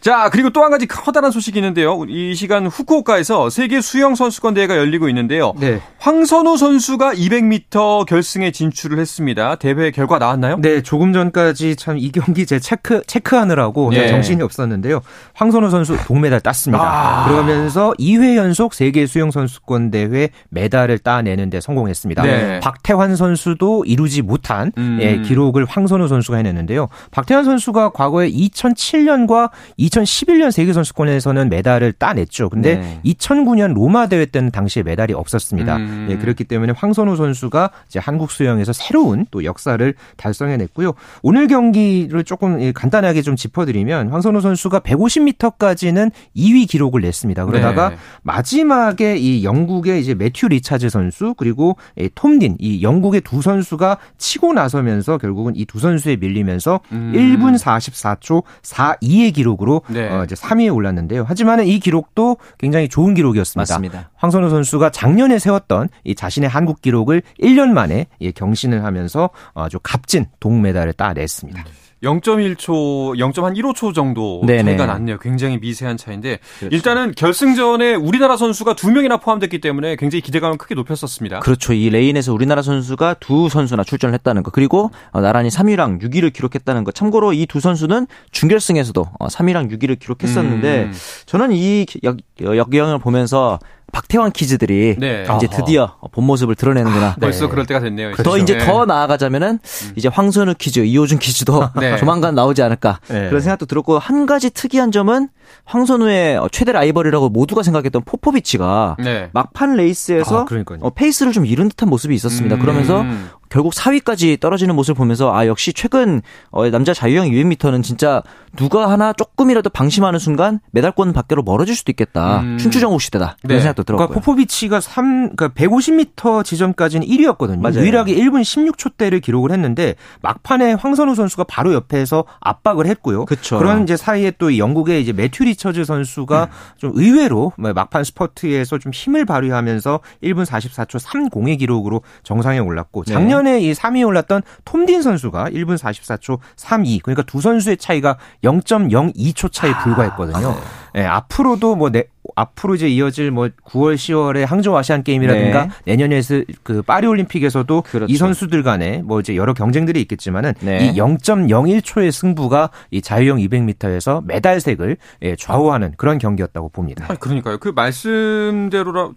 자, 0.00 0.30
그리고 0.30 0.48
또 0.50 0.60
한 0.62 0.70
가지 0.70 0.86
커다란 0.86 1.30
소식이 1.30 1.58
있는데요. 1.58 2.04
이 2.08 2.34
시간 2.34 2.66
후쿠오카에서 2.66 3.50
세계 3.50 3.80
수영 3.80 4.14
선수권 4.14 4.54
대회가 4.54 4.76
열리고 4.76 5.08
있는데요. 5.08 5.52
네. 5.58 5.80
황선우 5.98 6.56
선수가 6.56 7.14
200m 7.14 8.06
결승에 8.06 8.50
진출을 8.50 8.98
했습니다. 8.98 9.56
대회 9.56 9.90
결과 9.90 10.18
나왔나요? 10.18 10.56
네, 10.60 10.82
조금 10.82 11.12
전까지 11.12 11.76
참 11.76 11.96
이 11.98 12.10
경기 12.12 12.46
제 12.46 12.58
체크 12.58 13.02
체크하느라고 13.06 13.90
예. 13.94 14.08
정신이 14.08 14.42
없었는데요. 14.42 15.00
황선우 15.34 15.68
선수 15.70 15.96
동메달 16.06 16.40
땄습니다. 16.40 16.82
아. 16.82 17.28
그러면서 17.28 17.92
2회 17.98 18.36
연속 18.36 18.72
세계 18.74 19.06
수영 19.06 19.30
선수권 19.30 19.90
대회 19.90 20.30
메달을 20.50 20.98
따내는데 20.98 21.60
성공했습니다. 21.60 22.22
네. 22.22 22.60
박태환 22.60 23.16
선수도 23.16 23.84
이루지 23.84 24.22
못한 24.22 24.72
음. 24.78 24.98
예, 25.02 25.18
기록을 25.20 25.66
황선우 25.66 26.08
선수가 26.08 26.38
해냈는데요. 26.38 26.88
박태환 27.10 27.44
선수가 27.44 27.90
과거에 27.90 28.30
2007년과 28.30 29.50
2011년 29.90 30.50
세계 30.50 30.72
선수권에서는 30.72 31.48
메달을 31.48 31.92
따냈죠. 31.92 32.50
근데 32.50 32.76
네. 32.76 33.00
2009년 33.06 33.72
로마 33.72 34.06
대회 34.08 34.26
때는 34.26 34.50
당시에 34.50 34.82
메달이 34.82 35.14
없었습니다. 35.14 35.76
음. 35.76 36.08
예, 36.10 36.16
그렇기 36.18 36.44
때문에 36.44 36.74
황선우 36.76 37.16
선수가 37.16 37.70
이제 37.88 37.98
한국 37.98 38.30
수영에서 38.30 38.72
새로운 38.72 39.24
또 39.30 39.44
역사를 39.44 39.94
달성해냈고요. 40.16 40.92
오늘 41.22 41.46
경기를 41.46 42.24
조금 42.24 42.60
예, 42.60 42.72
간단하게 42.72 43.22
좀 43.22 43.36
짚어드리면 43.36 44.08
황선우 44.10 44.40
선수가 44.42 44.80
150m까지는 44.80 46.10
2위 46.36 46.68
기록을 46.68 47.00
냈습니다. 47.00 47.46
그러다가 47.46 47.90
네. 47.90 47.96
마지막에 48.22 49.16
이 49.16 49.44
영국의 49.44 50.00
이제 50.00 50.14
매튜 50.14 50.46
리차즈 50.48 50.90
선수 50.90 51.34
그리고 51.36 51.76
이 51.96 52.10
톰딘 52.14 52.56
이 52.58 52.82
영국의 52.82 53.22
두 53.22 53.40
선수가 53.40 53.96
치고 54.18 54.52
나서면서 54.52 55.16
결국은 55.16 55.54
이 55.56 55.64
두 55.70 55.78
선수에 55.78 56.16
밀리면서 56.16 56.80
음. 56.90 57.12
1분 57.14 57.56
44초 57.56 58.42
42의 58.62 59.32
기록으로 59.32 59.79
네. 59.88 60.08
어, 60.08 60.24
이제 60.24 60.34
3위에 60.34 60.74
올랐는데요. 60.74 61.24
하지만은 61.24 61.66
이 61.66 61.78
기록도 61.78 62.36
굉장히 62.58 62.88
좋은 62.88 63.14
기록이었습니다. 63.14 63.72
맞습니다. 63.74 64.10
황선우 64.16 64.50
선수가 64.50 64.90
작년에 64.90 65.38
세웠던 65.38 65.88
이 66.04 66.14
자신의 66.14 66.48
한국 66.48 66.82
기록을 66.82 67.22
1년 67.40 67.70
만에 67.70 68.06
예, 68.20 68.30
경신을 68.30 68.84
하면서 68.84 69.30
아주 69.54 69.78
값진 69.82 70.26
동메달을 70.40 70.92
따냈습니다. 70.94 71.64
0.1초, 72.02 73.16
0.15초 73.18 73.94
정도 73.94 74.40
네네. 74.46 74.62
차이가 74.64 74.86
났네요. 74.86 75.18
굉장히 75.18 75.58
미세한 75.58 75.96
차이인데 75.96 76.38
그렇죠. 76.58 76.74
일단은 76.74 77.12
결승전에 77.14 77.94
우리나라 77.94 78.36
선수가 78.36 78.74
두 78.74 78.90
명이나 78.90 79.18
포함됐기 79.18 79.60
때문에 79.60 79.96
굉장히 79.96 80.22
기대감을 80.22 80.56
크게 80.56 80.74
높였었습니다. 80.74 81.40
그렇죠. 81.40 81.72
이 81.74 81.90
레인에서 81.90 82.32
우리나라 82.32 82.62
선수가 82.62 83.14
두 83.20 83.48
선수나 83.48 83.84
출전을 83.84 84.14
했다는 84.14 84.42
거. 84.42 84.50
그리고 84.50 84.90
어, 85.12 85.20
나란히 85.20 85.48
3위랑 85.50 86.00
6위를 86.02 86.32
기록했다는 86.32 86.84
거. 86.84 86.92
참고로 86.92 87.32
이 87.34 87.46
두 87.50 87.58
선수는 87.58 88.06
준결승에서도 88.30 89.04
어, 89.18 89.26
3위랑 89.26 89.70
6위를 89.72 89.98
기록했었는데 89.98 90.84
음. 90.84 90.92
저는 91.26 91.50
이 91.52 91.84
역, 92.04 92.16
역경을 92.40 92.98
보면서 93.00 93.58
박태환 93.90 94.32
키즈들이 94.32 94.96
네. 94.98 95.24
이제. 95.36 95.46
드디어 95.48 95.96
본 96.12 96.24
모습을 96.24 96.54
드러내는구나. 96.54 97.16
벌써 97.20 97.48
그럴 97.48 97.66
때가 97.66 97.80
됐네요. 97.80 98.14
더 98.16 98.38
이제 98.38 98.56
네. 98.58 98.64
더 98.64 98.84
나아가자면은 98.84 99.58
이제 99.96 100.08
황선우 100.08 100.54
키즈, 100.58 100.80
이호준 100.80 101.18
키즈도 101.18 101.68
네. 101.80 101.96
조만간 101.96 102.34
나오지 102.34 102.62
않을까 102.62 103.00
네. 103.08 103.28
그런 103.28 103.40
생각도 103.40 103.66
들었고 103.66 103.98
한 103.98 104.26
가지 104.26 104.50
특이한 104.50 104.92
점은 104.92 105.28
황선우의 105.64 106.38
어, 106.38 106.48
최대 106.50 106.72
라이벌이라고 106.72 107.28
모두가 107.28 107.62
생각했던 107.62 108.02
포포비치가 108.04 108.96
네. 108.98 109.30
막판 109.32 109.76
레이스에서 109.76 110.40
아. 110.40 110.46
어, 110.80 110.90
페이스를 110.90 111.32
좀 111.32 111.44
잃은 111.46 111.68
듯한 111.70 111.88
모습이 111.88 112.14
있었습니다. 112.14 112.56
음. 112.56 112.60
그러면서 112.60 113.04
결국 113.50 113.74
4위까지 113.74 114.40
떨어지는 114.40 114.74
모습을 114.76 114.96
보면서 114.96 115.34
아 115.34 115.46
역시 115.46 115.72
최근 115.72 116.22
어, 116.50 116.68
남자 116.70 116.94
자유형 116.94 117.28
200m는 117.28 117.82
진짜 117.82 118.22
누가 118.56 118.90
하나 118.90 119.12
조금이라도 119.12 119.70
방심하는 119.70 120.18
순간 120.18 120.60
메달권 120.70 121.12
밖으로 121.12 121.42
멀어질 121.42 121.74
수도 121.74 121.92
있겠다. 121.92 122.40
음. 122.40 122.58
춘추전국 122.58 123.02
시대다. 123.02 123.36
그런 123.42 123.56
네. 123.56 123.60
생각도 123.60 123.82
그러니까 123.82 124.06
들었고요. 124.06 124.20
포포비치가 124.20 124.80
3, 124.80 125.36
그러니까 125.36 125.48
150m 125.48 126.44
지점까지는 126.44 127.06
1위였거든요. 127.06 127.60
맞아요. 127.60 127.80
유일하게 127.80 128.14
1분 128.14 128.42
16초대를 128.42 129.20
기록을 129.20 129.50
했는데 129.50 129.94
막판에 130.22 130.74
황선우 130.74 131.14
선수가 131.14 131.44
바로 131.44 131.74
옆에서 131.74 132.24
압박을 132.40 132.86
했고요. 132.86 133.24
그쵸. 133.24 133.60
런 133.60 133.82
이제 133.82 133.96
사이에 133.96 134.32
또 134.38 134.56
영국의 134.56 135.02
이제 135.02 135.12
매튜 135.12 135.44
리처즈 135.44 135.84
선수가 135.84 136.44
음. 136.44 136.78
좀 136.78 136.92
의외로 136.94 137.52
뭐 137.56 137.72
막판 137.72 138.04
스퍼트에서 138.04 138.78
좀 138.78 138.92
힘을 138.92 139.24
발휘하면서 139.24 140.00
1분 140.22 140.44
44초 140.46 141.00
30의 141.00 141.58
기록으로 141.58 142.02
정상에 142.22 142.58
올랐고 142.58 143.04
네. 143.04 143.14
작년에 143.40 143.60
이 143.60 143.72
3위에 143.72 144.06
올랐던 144.06 144.42
톰딘 144.64 145.02
선수가 145.02 145.50
1분 145.50 145.78
44초 145.78 146.38
32 146.56 147.00
그러니까 147.00 147.22
두 147.22 147.40
선수의 147.40 147.76
차이가 147.76 148.18
0.02초 148.44 149.52
차에 149.52 149.72
불과했거든요. 149.82 150.56
예, 150.96 151.04
앞으로도 151.04 151.76
뭐 151.76 151.90
내, 151.90 152.04
앞으로 152.36 152.74
이제 152.74 152.88
이어질 152.88 153.30
뭐 153.30 153.48
9월 153.66 153.94
10월에 153.94 154.46
항저우 154.46 154.76
아시안 154.76 155.02
게임이라든가 155.02 155.64
네. 155.66 155.70
내년에 155.96 156.20
그 156.62 156.82
파리 156.82 157.06
올림픽에서도 157.06 157.82
그렇죠. 157.82 158.12
이 158.12 158.16
선수들 158.16 158.62
간에 158.62 159.02
뭐 159.02 159.20
이제 159.20 159.36
여러 159.36 159.54
경쟁들이 159.54 160.00
있겠지만은 160.02 160.54
네. 160.60 160.86
이 160.86 160.92
0.01초의 160.94 162.10
승부가 162.10 162.70
이 162.90 163.00
자유형 163.02 163.38
200m에서 163.38 164.24
메달색을 164.24 164.96
예, 165.22 165.36
좌우하는 165.36 165.94
그런 165.96 166.18
경기였다고 166.18 166.68
봅니다. 166.70 167.06
아니, 167.08 167.18
그러니까요. 167.18 167.58
그 167.58 167.68
말씀대로처럼 167.74 169.12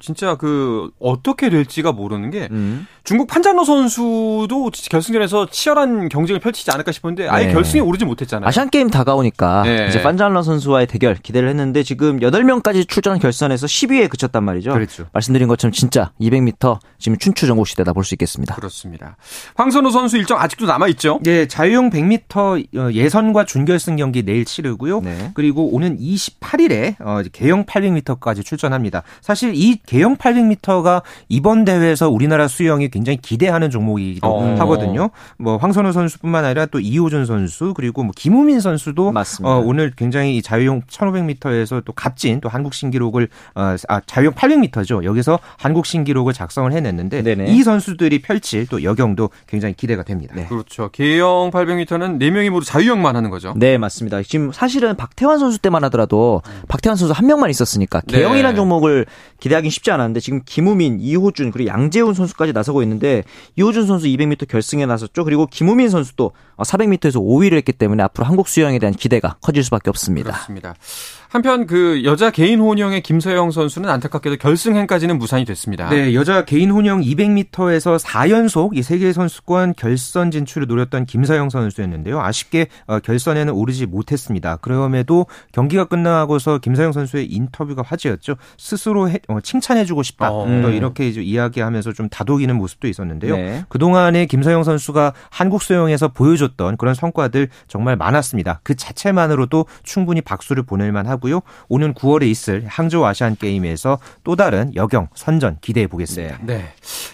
진짜 0.00 0.36
그 0.36 0.90
어떻게 0.98 1.50
될지가 1.50 1.92
모르는 1.92 2.30
게 2.30 2.48
음. 2.50 2.86
중국 3.04 3.28
판잔러 3.28 3.64
선수도 3.64 4.70
결승전에서 4.90 5.46
치열한 5.50 6.08
경쟁을 6.08 6.40
펼치지 6.40 6.70
않을까 6.72 6.90
싶었는데 6.92 7.28
아예 7.28 7.46
네. 7.46 7.52
결승에 7.52 7.80
오르지 7.80 8.04
못했잖아요. 8.04 8.48
아시안 8.48 8.68
게임 8.70 8.90
다가오니까 8.90 9.62
네. 9.62 9.86
이제 9.88 10.02
판잘러 10.02 10.42
선수와의 10.42 10.85
대결 10.86 11.14
기대를 11.16 11.48
했는데 11.50 11.82
지금 11.82 12.20
8명까지 12.20 12.88
출전한 12.88 13.18
결선에서 13.20 13.66
10위에 13.66 14.08
그쳤단 14.08 14.42
말이죠. 14.42 14.72
그렇죠. 14.72 15.06
말씀드린 15.12 15.46
것처럼 15.48 15.72
진짜 15.72 16.12
200m 16.20 16.78
지금 16.98 17.18
춘추 17.18 17.46
전국 17.46 17.66
시대다 17.68 17.92
볼 17.92 18.06
수 18.06 18.14
있겠습니다. 18.14 18.54
그렇습니다. 18.54 19.16
황선우 19.56 19.90
선수 19.90 20.16
일정 20.16 20.38
아직도 20.40 20.66
남아 20.66 20.86
있죠? 20.88 21.18
예, 21.26 21.46
자유형 21.46 21.90
100m 21.90 22.92
예선과 22.94 23.44
준결승 23.44 23.96
경기 23.96 24.22
내일 24.22 24.44
치르고요. 24.44 25.00
네. 25.00 25.32
그리고 25.34 25.74
오는 25.74 25.98
28일에 25.98 26.94
어, 27.00 27.20
이제 27.20 27.30
개영 27.32 27.64
800m까지 27.66 28.44
출전합니다. 28.44 29.02
사실 29.20 29.52
이 29.54 29.76
개영 29.86 30.16
800m가 30.16 31.02
이번 31.28 31.64
대회에서 31.64 32.08
우리나라 32.08 32.46
수영이 32.48 32.88
굉장히 32.90 33.18
기대하는 33.20 33.70
종목이기도 33.70 34.26
어. 34.26 34.54
하거든요. 34.60 35.10
뭐 35.38 35.56
황선우 35.56 35.92
선수뿐만 35.92 36.44
아니라 36.44 36.66
또 36.66 36.78
이호준 36.78 37.26
선수 37.26 37.74
그리고 37.74 38.02
뭐 38.04 38.12
김우민 38.16 38.60
선수도 38.60 39.10
맞습니다. 39.12 39.52
어, 39.52 39.58
오늘 39.60 39.92
굉장히 39.96 40.36
이 40.36 40.42
자유형 40.42 40.75
1500m에서 40.82 41.84
또 41.84 41.92
값진 41.92 42.40
또 42.40 42.48
한국 42.48 42.74
신기록을 42.74 43.28
어, 43.54 43.76
아, 43.88 44.00
자유형 44.06 44.34
800m죠. 44.34 45.04
여기서 45.04 45.38
한국 45.58 45.86
신기록을 45.86 46.32
작성을 46.32 46.70
해냈는데 46.72 47.22
네네. 47.22 47.52
이 47.52 47.62
선수들이 47.62 48.22
펼칠 48.22 48.66
또 48.66 48.82
여경도 48.82 49.30
굉장히 49.46 49.74
기대가 49.74 50.02
됩니다. 50.02 50.34
그렇죠. 50.48 50.90
개영 50.90 51.50
800m는 51.52 52.18
4명이 52.18 52.50
모두 52.50 52.66
자유형만 52.66 53.16
하는 53.16 53.30
거죠. 53.30 53.54
네, 53.56 53.78
맞습니다. 53.78 54.22
지금 54.22 54.52
사실은 54.52 54.96
박태환 54.96 55.38
선수 55.38 55.58
때만 55.58 55.84
하더라도 55.84 56.42
박태환 56.68 56.96
선수 56.96 57.12
한 57.12 57.26
명만 57.26 57.50
있었으니까 57.50 58.00
네. 58.06 58.18
개영이라는 58.18 58.56
종목을 58.56 59.06
기대하기는 59.40 59.70
쉽지 59.70 59.90
않았는데 59.90 60.20
지금 60.20 60.40
김우민, 60.44 60.98
이호준 61.00 61.52
그리고 61.52 61.70
양재훈 61.70 62.14
선수까지 62.14 62.52
나서고 62.52 62.82
있는데 62.82 63.22
이호준 63.56 63.86
선수 63.86 64.06
200m 64.06 64.48
결승에 64.48 64.86
나섰죠. 64.86 65.24
그리고 65.24 65.46
김우민 65.46 65.88
선수도 65.88 66.32
400m에서 66.58 67.16
5위를 67.16 67.54
했기 67.54 67.72
때문에 67.72 68.02
앞으로 68.02 68.26
한국 68.26 68.48
수영에 68.48 68.78
대한 68.78 68.94
기대가 68.94 69.36
커질 69.40 69.62
수밖에 69.64 69.90
없습니다. 69.90 70.32
그렇습니다. 70.32 70.65
같습니다. 70.74 71.25
한편 71.28 71.66
그 71.66 72.02
여자 72.04 72.30
개인 72.30 72.60
혼영의 72.60 73.02
김서영 73.02 73.50
선수는 73.50 73.88
안타깝게도 73.90 74.36
결승행까지는 74.36 75.18
무산이 75.18 75.44
됐습니다. 75.44 75.88
네, 75.90 76.14
여자 76.14 76.44
개인 76.44 76.70
혼영 76.70 77.00
200m에서 77.02 77.98
4연속 78.02 78.76
이 78.76 78.82
세계 78.82 79.12
선수권 79.12 79.74
결선 79.76 80.30
진출을 80.30 80.66
노렸던 80.66 81.06
김서영 81.06 81.50
선수였는데요. 81.50 82.20
아쉽게 82.20 82.68
어, 82.86 82.98
결선에는 83.00 83.52
오르지 83.52 83.86
못했습니다. 83.86 84.56
그럼에도 84.56 85.26
경기가 85.52 85.84
끝나고서 85.86 86.58
김서영 86.58 86.92
선수의 86.92 87.26
인터뷰가 87.26 87.82
화제였죠. 87.82 88.36
스스로 88.56 89.10
해- 89.10 89.18
어, 89.28 89.40
칭찬해주고 89.40 90.02
싶다. 90.04 90.30
어. 90.32 90.46
또 90.62 90.70
이렇게 90.70 91.08
이제 91.08 91.20
이야기하면서 91.22 91.92
좀 91.92 92.08
다독이는 92.08 92.54
모습도 92.56 92.88
있었는데요. 92.88 93.36
네. 93.36 93.64
그동안에 93.68 94.26
김서영 94.26 94.62
선수가 94.64 95.12
한국 95.30 95.62
수영에서 95.62 96.08
보여줬던 96.08 96.76
그런 96.76 96.94
성과들 96.94 97.48
정말 97.68 97.96
많았습니다. 97.96 98.60
그 98.62 98.74
자체만으로도 98.74 99.66
충분히 99.82 100.20
박수를 100.20 100.62
보낼 100.62 100.92
만하고 100.92 101.15
요. 101.30 101.40
오는 101.68 101.94
9월에 101.94 102.26
있을 102.28 102.64
항저우 102.66 103.04
아시안 103.04 103.36
게임에서 103.36 103.98
또 104.24 104.36
다른 104.36 104.74
역영 104.74 105.08
선전 105.14 105.58
기대해 105.60 105.86
보겠습니다. 105.86 106.38
네. 106.42 106.64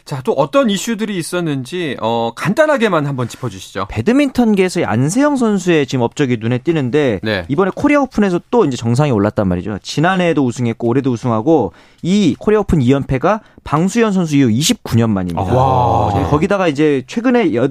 자, 0.05 0.21
또 0.25 0.33
어떤 0.33 0.71
이슈들이 0.71 1.17
있었는지 1.17 1.97
어 2.01 2.33
간단하게만 2.35 3.07
한번 3.07 3.29
짚어 3.29 3.49
주시죠. 3.49 3.87
배드민턴계에서의 3.89 4.87
안세영 4.87 5.37
선수의 5.37 5.87
지금 5.87 6.03
업적이 6.03 6.39
눈에 6.41 6.59
띄는데 6.59 7.21
네. 7.23 7.45
이번에 7.49 7.71
코리아 7.75 8.01
오픈에서 8.01 8.41
또 8.51 8.65
이제 8.65 8.77
정상에 8.77 9.11
올랐단 9.11 9.49
말이죠. 9.49 9.79
지난해에도 9.83 10.45
우승했고 10.45 10.87
올해도 10.89 11.11
우승하고 11.13 11.73
이 12.03 12.35
코리아 12.39 12.61
오픈 12.61 12.81
2연패가 12.81 13.41
방수현 13.65 14.13
선수 14.13 14.37
이후 14.37 14.49
29년 14.49 15.11
만입니다. 15.11 15.55
와. 15.55 16.13
네, 16.15 16.25
거기다가 16.29 16.69
이제 16.69 17.03
최근에 17.07 17.53
8 17.53 17.69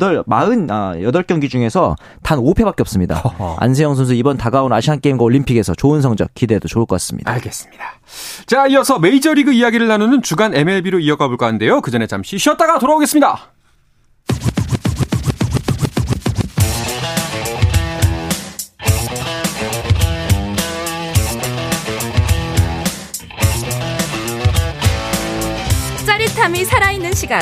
40 0.51 0.71
아, 0.71 0.93
8경기 0.95 1.49
중에서 1.49 1.95
단 2.23 2.39
5패밖에 2.39 2.81
없습니다. 2.81 3.21
안세영 3.59 3.95
선수 3.95 4.13
이번 4.13 4.37
다가온 4.37 4.71
아시안 4.73 4.99
게임과 4.99 5.23
올림픽에서 5.23 5.73
좋은 5.73 6.01
성적 6.01 6.20
기대해도 6.33 6.67
좋을 6.67 6.85
것 6.85 6.95
같습니다. 6.95 7.31
알겠습니다. 7.31 7.99
자, 8.45 8.67
이어서 8.67 8.99
메이저리그 8.99 9.51
이야기를 9.53 9.87
나누는 9.87 10.21
주간 10.21 10.53
MLB로 10.53 10.99
이어가 10.99 11.27
볼까 11.27 11.47
하는데요. 11.47 11.81
그 11.81 11.91
전에 11.91 12.07
잠시 12.07 12.37
쉬었다가 12.37 12.79
돌아오겠습니다. 12.79 13.51
짜릿함이 26.05 26.65
살아있는 26.65 27.13
시간 27.13 27.41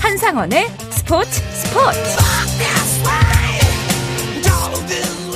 한상원의 0.00 0.68
스포츠 0.90 1.40
스포츠 1.52 2.47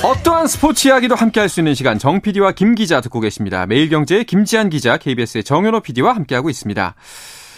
어떠한 0.03 0.47
스포츠 0.47 0.87
이야기도 0.89 1.15
함께 1.15 1.39
할 1.39 1.47
수 1.49 1.59
있는 1.61 1.75
시간 1.75 1.97
정 1.99 2.19
PD와 2.19 2.51
김 2.51 2.75
기자 2.75 2.99
듣고 2.99 3.19
계십니다. 3.21 3.65
매일경제의 3.67 4.25
김지한 4.25 4.69
기자, 4.69 4.97
KBS의 4.97 5.43
정현호 5.43 5.79
PD와 5.81 6.13
함께하고 6.15 6.49
있습니다. 6.49 6.95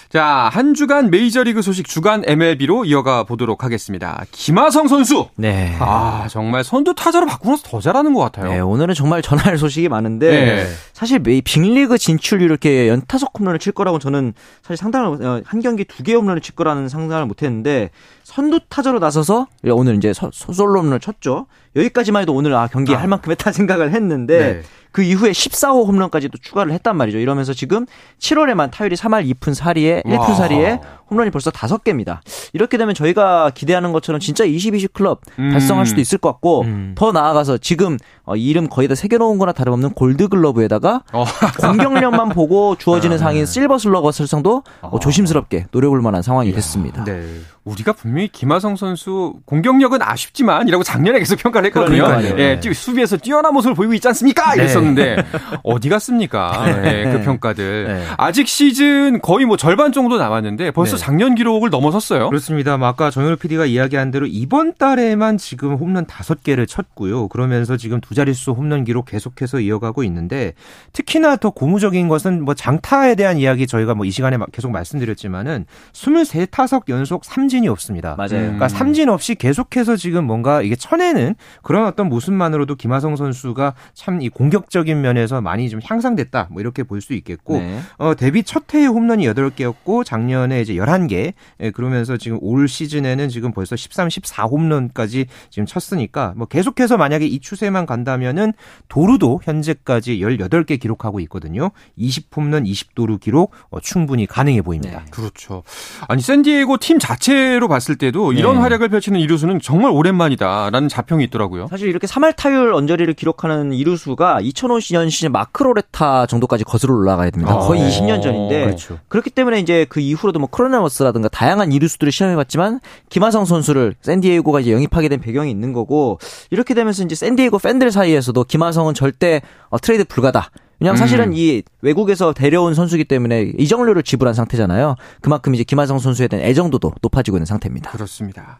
자, 0.09 0.23
한 0.51 0.73
주간 0.75 1.09
메이저리그 1.09 1.61
소식 1.61 1.87
주간 1.87 2.23
MLB로 2.25 2.85
이어가 2.85 3.23
보도록 3.23 3.63
하겠습니다. 3.63 4.23
김하성 4.31 4.87
선수! 4.87 5.27
네. 5.35 5.75
아, 5.79 6.27
정말 6.29 6.63
선두 6.63 6.93
타자로 6.93 7.25
바꾸고 7.25 7.49
나서 7.51 7.63
더 7.67 7.81
잘하는 7.81 8.13
것 8.13 8.21
같아요. 8.21 8.49
네, 8.51 8.59
오늘은 8.59 8.93
정말 8.93 9.21
전할 9.23 9.57
소식이 9.57 9.89
많은데 9.89 10.29
네. 10.29 10.67
사실 10.93 11.19
메이 11.19 11.41
빅리그 11.41 11.97
진출 11.97 12.41
이렇게 12.43 12.87
연타석 12.87 13.31
홈런을 13.39 13.59
칠 13.59 13.73
거라고 13.73 13.97
저는 13.99 14.33
사실 14.63 14.77
상당을 14.77 15.25
어, 15.25 15.41
한 15.45 15.61
경기 15.61 15.83
두 15.85 16.03
개 16.03 16.13
홈런을 16.13 16.41
칠 16.41 16.55
거라는 16.55 16.87
상상을 16.87 17.25
못 17.25 17.41
했는데 17.41 17.89
선두 18.23 18.59
타자로 18.69 18.99
나서서 18.99 19.47
오늘 19.65 19.95
이제 19.95 20.13
서- 20.13 20.29
솔로 20.31 20.79
홈런을 20.79 20.99
쳤죠. 20.99 21.47
여기까지만 21.75 22.21
해도 22.21 22.33
오늘 22.33 22.53
아 22.55 22.67
경기 22.67 22.93
할 22.93 23.07
만큼 23.07 23.31
했다 23.31 23.51
생각을 23.51 23.91
했는데 23.91 24.37
네. 24.37 24.61
그 24.91 25.01
이후에 25.01 25.31
14호 25.31 25.85
홈런까지도 25.87 26.37
추가를 26.37 26.71
했단 26.71 26.95
말이죠. 26.95 27.17
이러면서 27.17 27.53
지금 27.53 27.85
7월에만 28.19 28.71
타율이 28.71 28.95
3할 28.95 29.29
2푼 29.33 29.53
4리에 29.53 30.05
1푼 30.05 30.19
와. 30.19 30.47
4리에 30.47 30.79
홈런이 31.09 31.29
벌써 31.31 31.51
5개입니다. 31.51 32.19
이렇게 32.53 32.77
되면 32.77 32.95
저희가 32.95 33.51
기대하는 33.53 33.91
것처럼 33.91 34.19
진짜 34.19 34.43
20-20 34.45 34.93
클럽 34.93 35.21
음. 35.39 35.51
달성할 35.51 35.85
수도 35.85 36.01
있을 36.01 36.17
것 36.17 36.31
같고 36.31 36.61
음. 36.61 36.95
더 36.97 37.11
나아가서 37.11 37.57
지금 37.59 37.97
어, 38.23 38.35
이름 38.35 38.67
거의 38.69 38.87
다 38.87 38.95
새겨놓은 38.95 39.37
거나 39.37 39.51
다름없는 39.51 39.91
골드글러브에다가 39.91 41.03
어. 41.13 41.25
공격력만 41.61 42.29
보고 42.29 42.75
주어지는 42.75 43.15
아, 43.15 43.19
상인 43.19 43.41
네. 43.41 43.45
실버 43.45 43.77
슬러거 43.77 44.11
설정도 44.11 44.63
어, 44.81 44.99
조심스럽게 44.99 45.67
노려볼 45.71 46.01
만한 46.01 46.21
상황이 46.21 46.51
됐습니다. 46.53 47.03
네. 47.03 47.23
우리가 47.65 47.93
분명히 47.93 48.27
김하성 48.27 48.75
선수 48.75 49.33
공격력은 49.45 49.99
아쉽지만 50.01 50.67
이라고 50.67 50.83
작년에 50.83 51.17
계속 51.17 51.39
평가를 51.39 51.67
했거든요. 51.67 52.03
그러니까요. 52.05 52.37
예, 52.39 52.59
뛰- 52.59 52.71
수비에서 52.73 53.17
뛰어난 53.17 53.53
모습을 53.55 53.73
보이고 53.73 53.93
있지 53.95 54.07
않습니까? 54.07 54.53
네. 54.53 54.61
이랬었는데 54.61 55.25
어디 55.63 55.89
갔습니까? 55.89 56.63
예, 56.85 57.11
그 57.11 57.21
평가들. 57.23 57.87
네. 57.87 58.05
아직 58.17 58.47
시즌 58.47 59.19
거의 59.19 59.45
뭐 59.47 59.57
절반 59.57 59.91
정도 59.91 60.17
남았는데 60.17 60.71
벌써 60.71 60.94
네. 60.95 61.01
작년 61.01 61.35
기록을 61.35 61.69
넘어섰어요. 61.69 62.29
그렇습니다. 62.29 62.77
뭐 62.77 62.87
아까 62.87 63.09
정현우 63.11 63.37
PD가 63.37 63.65
이야기한 63.65 64.11
대로 64.11 64.25
이번 64.27 64.73
달에만 64.75 65.37
지금 65.37 65.75
홈런 65.75 66.05
다섯 66.05 66.43
개를 66.43 66.67
쳤고요. 66.67 67.27
그러면서 67.27 67.77
지금 67.77 68.01
두 68.01 68.13
자릿수 68.15 68.51
홈런 68.51 68.83
기록 68.83 69.05
계속해서 69.05 69.59
이어가고 69.59 70.03
있는데 70.03 70.53
특히나 70.93 71.35
더 71.37 71.49
고무적인 71.51 72.07
것은 72.07 72.43
뭐 72.43 72.53
장타에 72.53 73.15
대한 73.15 73.37
이야기 73.37 73.67
저희가 73.67 73.93
뭐 73.93 74.05
이 74.05 74.11
시간에 74.11 74.37
막 74.37 74.51
계속 74.51 74.71
말씀드렸지만은 74.71 75.65
23타석 75.93 76.89
연속 76.89 77.25
삼진이 77.25 77.67
없습니다. 77.67 78.15
맞아요. 78.17 78.29
그러니까 78.29 78.67
삼진 78.67 79.09
없이 79.09 79.35
계속해서 79.35 79.95
지금 79.95 80.25
뭔가 80.25 80.61
이게 80.61 80.75
쳐내는 80.75 81.35
그런 81.63 81.85
어떤 81.85 82.07
모습만으로도 82.09 82.75
김하성 82.75 83.15
선수가 83.15 83.73
참 83.93 84.15
이 84.21 84.29
공격적인 84.29 85.01
면에서 85.01 85.41
많이 85.41 85.69
좀 85.69 85.81
향상됐다. 85.83 86.47
뭐 86.51 86.61
이렇게 86.61 86.83
볼 86.83 87.01
수 87.01 87.11
있겠고 87.13 87.57
네. 87.57 87.79
어, 87.97 88.15
데뷔 88.15 88.43
첫 88.43 88.73
해에 88.73 88.85
홈런이 88.85 89.27
8개였고 89.27 90.05
작년에 90.05 90.61
이제 90.61 90.73
11개. 90.85 91.33
예, 91.61 91.71
그러면서 91.71 92.17
지금 92.17 92.37
올 92.41 92.67
시즌에는 92.67 93.29
지금 93.29 93.51
벌써 93.51 93.75
13, 93.75 94.07
14홈런까지 94.07 95.27
지금 95.49 95.65
쳤으니까 95.65 96.33
뭐 96.35 96.47
계속해서 96.47 96.97
만약에 96.97 97.25
이 97.25 97.39
추세만 97.39 97.85
간다면은 97.85 98.53
도루도 98.87 99.41
현재까지 99.43 100.19
18개 100.19 100.79
기록하고 100.79 101.19
있거든요. 101.21 101.71
20홈런 101.97 102.65
20도루 102.65 103.19
기록 103.19 103.51
어, 103.69 103.79
충분히 103.79 104.25
가능해 104.25 104.61
보입니다. 104.61 104.99
네. 104.99 105.05
그렇죠. 105.11 105.63
아니 106.07 106.21
샌디에고 106.21 106.77
팀 106.77 106.99
자체로 106.99 107.67
봤을 107.67 107.95
때도 107.95 108.33
이런 108.33 108.55
네. 108.55 108.61
활약을 108.61 108.89
펼치는 108.89 109.19
이루수는 109.19 109.59
정말 109.61 109.91
오랜만이다라는 109.91 110.89
자평이 110.89 111.23
있더라고요. 111.25 111.67
사실 111.67 111.89
이렇게 111.89 112.07
3할 112.07 112.35
타율 112.35 112.73
언저리를 112.73 113.13
기록하는 113.13 113.73
이루수가 113.73 114.41
2005년 114.41 115.09
시즌 115.09 115.31
마크로레타 115.31 116.25
정도까지 116.27 116.63
거슬러 116.63 116.93
올라가야 116.93 117.29
됩니다. 117.31 117.55
어. 117.55 117.67
거의 117.67 117.81
20년 117.81 118.21
전인데 118.21 118.65
그렇죠. 118.65 118.99
그렇기 119.07 119.29
때문에 119.29 119.59
이제 119.59 119.85
그 119.89 119.99
이후로도 119.99 120.39
뭐 120.39 120.49
크로 120.49 120.69
네머스라든가 120.75 121.29
다양한 121.29 121.71
이루수들을 121.71 122.11
시험해봤지만 122.11 122.79
김하성 123.09 123.45
선수를 123.45 123.95
샌디에이고가 124.01 124.59
이제 124.59 124.71
영입하게 124.71 125.09
된 125.09 125.19
배경이 125.19 125.49
있는 125.51 125.73
거고 125.73 126.19
이렇게 126.51 126.73
되면서 126.73 127.03
이제 127.03 127.15
샌디에이고 127.15 127.59
팬들 127.59 127.91
사이에서도 127.91 128.43
김하성은 128.43 128.93
절대 128.93 129.41
어, 129.69 129.77
트레이드 129.79 130.05
불가다. 130.05 130.51
왜냐하면 130.79 130.97
사실은 130.97 131.29
음. 131.29 131.33
이 131.33 131.63
외국에서 131.81 132.33
데려온 132.33 132.73
선수기 132.73 133.05
때문에 133.05 133.53
이적료를 133.57 134.03
지불한 134.03 134.33
상태잖아요. 134.33 134.95
그만큼 135.21 135.55
이제 135.55 135.63
김하성 135.63 135.99
선수에 135.99 136.27
대한 136.27 136.45
애정도도 136.45 136.91
높아지고 137.01 137.37
있는 137.37 137.45
상태입니다. 137.45 137.91
그렇습니다. 137.91 138.59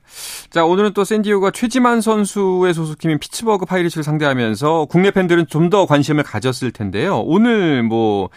자, 0.49 0.63
오늘은 0.63 0.93
또 0.93 1.03
샌디에고가 1.03 1.51
최지만 1.51 1.99
선수의 1.99 2.73
소속팀인 2.73 3.19
피츠버그 3.19 3.65
파이리츠를 3.65 4.05
상대하면서 4.05 4.85
국내 4.89 5.11
팬들은 5.11 5.47
좀 5.47 5.65
더 5.65 5.87
관심을 5.87 6.23
가졌을 6.23 6.69
텐데요. 6.69 7.19
오늘 7.25 7.81
뭐 7.81 8.29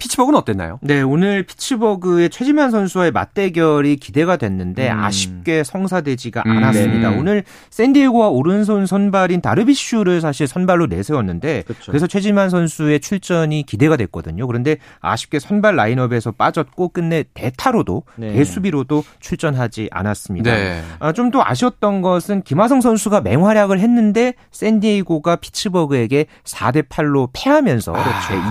피츠버그는 0.00 0.38
어땠나요? 0.38 0.78
네, 0.82 1.02
오늘 1.02 1.44
피츠버그의 1.44 2.30
최지만 2.30 2.70
선수와의 2.70 3.12
맞대결이 3.12 3.96
기대가 3.96 4.36
됐는데 4.36 4.90
음. 4.90 4.98
아쉽게 4.98 5.62
성사되지가 5.62 6.42
음. 6.46 6.50
않았습니다. 6.50 7.10
네. 7.10 7.16
오늘 7.18 7.44
샌디에고가 7.68 8.28
오른손 8.28 8.86
선발인 8.86 9.42
다르비슈를 9.42 10.20
사실 10.20 10.46
선발로 10.46 10.86
내세웠는데 10.86 11.64
그렇죠. 11.66 11.92
그래서 11.92 12.06
최지만 12.06 12.50
선수의 12.50 13.00
출전이 13.00 13.64
기대가 13.66 13.96
됐거든요. 13.96 14.46
그런데 14.46 14.78
아쉽게 15.00 15.38
선발 15.38 15.76
라인업에서 15.76 16.32
빠졌고 16.32 16.88
끝내 16.88 17.24
대타로도 17.34 18.02
네. 18.16 18.32
대수비로도 18.32 19.04
출전하지 19.20 19.90
않았습니다. 19.92 20.50
네. 20.50 20.82
아, 20.98 21.12
좀 21.12 21.28
또 21.28 21.44
아쉬웠던 21.44 22.00
것은 22.00 22.42
김하성 22.42 22.80
선수가 22.80 23.20
맹활약을 23.20 23.78
했는데 23.78 24.32
샌디에이고가 24.50 25.36
피츠버그에게 25.36 26.26
4대 26.44 26.88
8로 26.88 27.28
패하면서 27.34 27.92
네, 27.92 28.00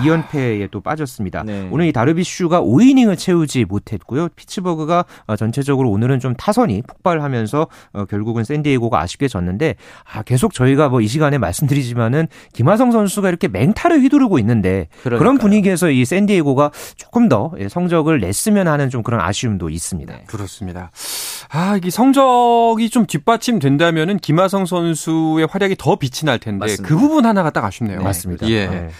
2연패에 0.02 0.70
또 0.70 0.80
빠졌습니다. 0.80 1.39
네. 1.44 1.68
오늘 1.72 1.86
이 1.86 1.92
다르비슈가 1.92 2.62
5이닝을 2.62 3.18
채우지 3.18 3.64
못했고요. 3.64 4.28
피츠버그가 4.36 5.04
어, 5.26 5.36
전체적으로 5.36 5.90
오늘은 5.90 6.20
좀 6.20 6.34
타선이 6.34 6.82
폭발하면서 6.86 7.66
어, 7.94 8.04
결국은 8.04 8.44
샌디에이고가 8.44 9.00
아쉽게 9.00 9.26
졌는데 9.28 9.74
아, 10.12 10.22
계속 10.22 10.54
저희가 10.54 10.88
뭐 10.88 11.00
이 11.00 11.08
시간에 11.08 11.38
말씀드리지만은 11.38 12.28
김하성 12.52 12.92
선수가 12.92 13.28
이렇게 13.28 13.48
맹타를 13.48 14.00
휘두르고 14.02 14.38
있는데 14.40 14.88
그런 15.02 15.18
그러니까요. 15.18 15.40
분위기에서 15.42 15.90
이 15.90 16.04
샌디에이고가 16.04 16.70
조금 16.96 17.28
더 17.28 17.52
예, 17.58 17.68
성적을 17.68 18.20
냈으면 18.20 18.68
하는 18.68 18.90
좀 18.90 19.02
그런 19.02 19.20
아쉬움도 19.20 19.70
있습니다. 19.70 20.12
네. 20.12 20.24
그렇습니다. 20.26 20.90
아, 21.48 21.76
이게 21.76 21.90
성적이 21.90 22.90
좀 22.90 23.06
뒷받침된다면은 23.06 24.18
김하성 24.18 24.66
선수의 24.66 25.48
활약이 25.50 25.76
더 25.78 25.96
빛이 25.96 26.24
날 26.26 26.38
텐데 26.38 26.58
맞습니다. 26.66 26.88
그 26.88 27.00
부분 27.00 27.24
하나가 27.26 27.50
딱 27.50 27.64
아쉽네요. 27.64 28.02
맞습니다. 28.02 28.48
예. 28.48 28.66
네. 28.66 28.90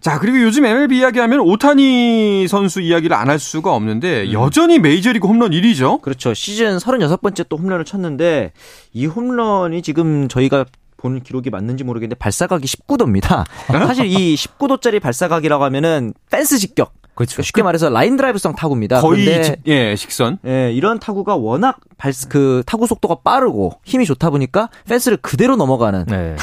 자, 0.00 0.18
그리고 0.18 0.40
요즘 0.42 0.64
MLB 0.64 0.98
이야기하면 0.98 1.40
오타니 1.40 2.48
선수 2.48 2.80
이야기를 2.80 3.14
안 3.16 3.28
할 3.30 3.38
수가 3.38 3.72
없는데 3.74 4.32
여전히 4.32 4.78
메이저리그 4.78 5.28
홈런 5.28 5.50
1위죠. 5.52 6.00
그렇죠. 6.00 6.34
시즌 6.34 6.78
36번째 6.78 7.46
또 7.48 7.56
홈런을 7.58 7.84
쳤는데 7.84 8.52
이 8.92 9.06
홈런이 9.06 9.82
지금 9.82 10.26
저희가 10.26 10.64
본 10.96 11.22
기록이 11.22 11.50
맞는지 11.50 11.84
모르겠는데 11.84 12.18
발사각이 12.18 12.66
19도입니다. 12.66 13.44
사실 13.68 14.06
이 14.06 14.34
19도짜리 14.34 15.00
발사각이라고 15.00 15.62
하면은 15.64 16.12
펜스 16.30 16.58
직격. 16.58 16.92
그렇죠. 17.20 17.42
쉽게 17.42 17.62
말해서 17.62 17.90
라인 17.90 18.16
드라이브성 18.16 18.54
타구입니다. 18.54 19.02
거의 19.02 19.44
직- 19.44 19.56
예, 19.66 19.94
직선. 19.94 20.38
예, 20.46 20.72
이런 20.72 20.98
타구가 20.98 21.36
워낙 21.36 21.76
발, 21.98 22.12
그 22.30 22.62
타구 22.64 22.86
속도가 22.86 23.16
빠르고 23.22 23.72
힘이 23.84 24.06
좋다 24.06 24.30
보니까 24.30 24.70
펜스를 24.88 25.18
그대로 25.18 25.54
넘어가는 25.56 26.06
네. 26.08 26.34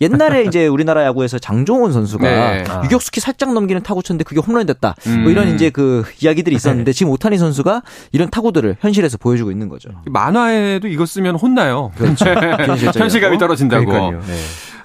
옛날에 0.00 0.44
이제 0.44 0.68
우리나라 0.68 1.04
야구에서 1.04 1.40
장종훈 1.40 1.92
선수가 1.92 2.22
네. 2.30 2.64
아. 2.68 2.82
유격수 2.84 3.12
키 3.12 3.18
살짝 3.18 3.52
넘기는 3.52 3.82
타구 3.82 4.04
쳤는데 4.04 4.22
그게 4.22 4.40
홈런이 4.40 4.66
됐다. 4.66 4.94
음. 5.08 5.22
뭐 5.22 5.32
이런 5.32 5.52
이제 5.52 5.70
그 5.70 6.04
이야기들이 6.22 6.54
있었는데 6.54 6.92
지금 6.92 7.10
오타니 7.12 7.36
선수가 7.36 7.82
이런 8.12 8.30
타구들을 8.30 8.76
현실에서 8.80 9.18
보여주고 9.18 9.50
있는 9.50 9.68
거죠. 9.68 9.90
만화에도 10.06 10.86
이거 10.86 11.06
쓰면 11.06 11.34
혼나요. 11.36 11.90
그렇죠. 11.96 12.26
현실감이 12.96 13.36
떨어진다고. 13.38 13.86
그러니까요. 13.86 14.20
네. 14.26 14.34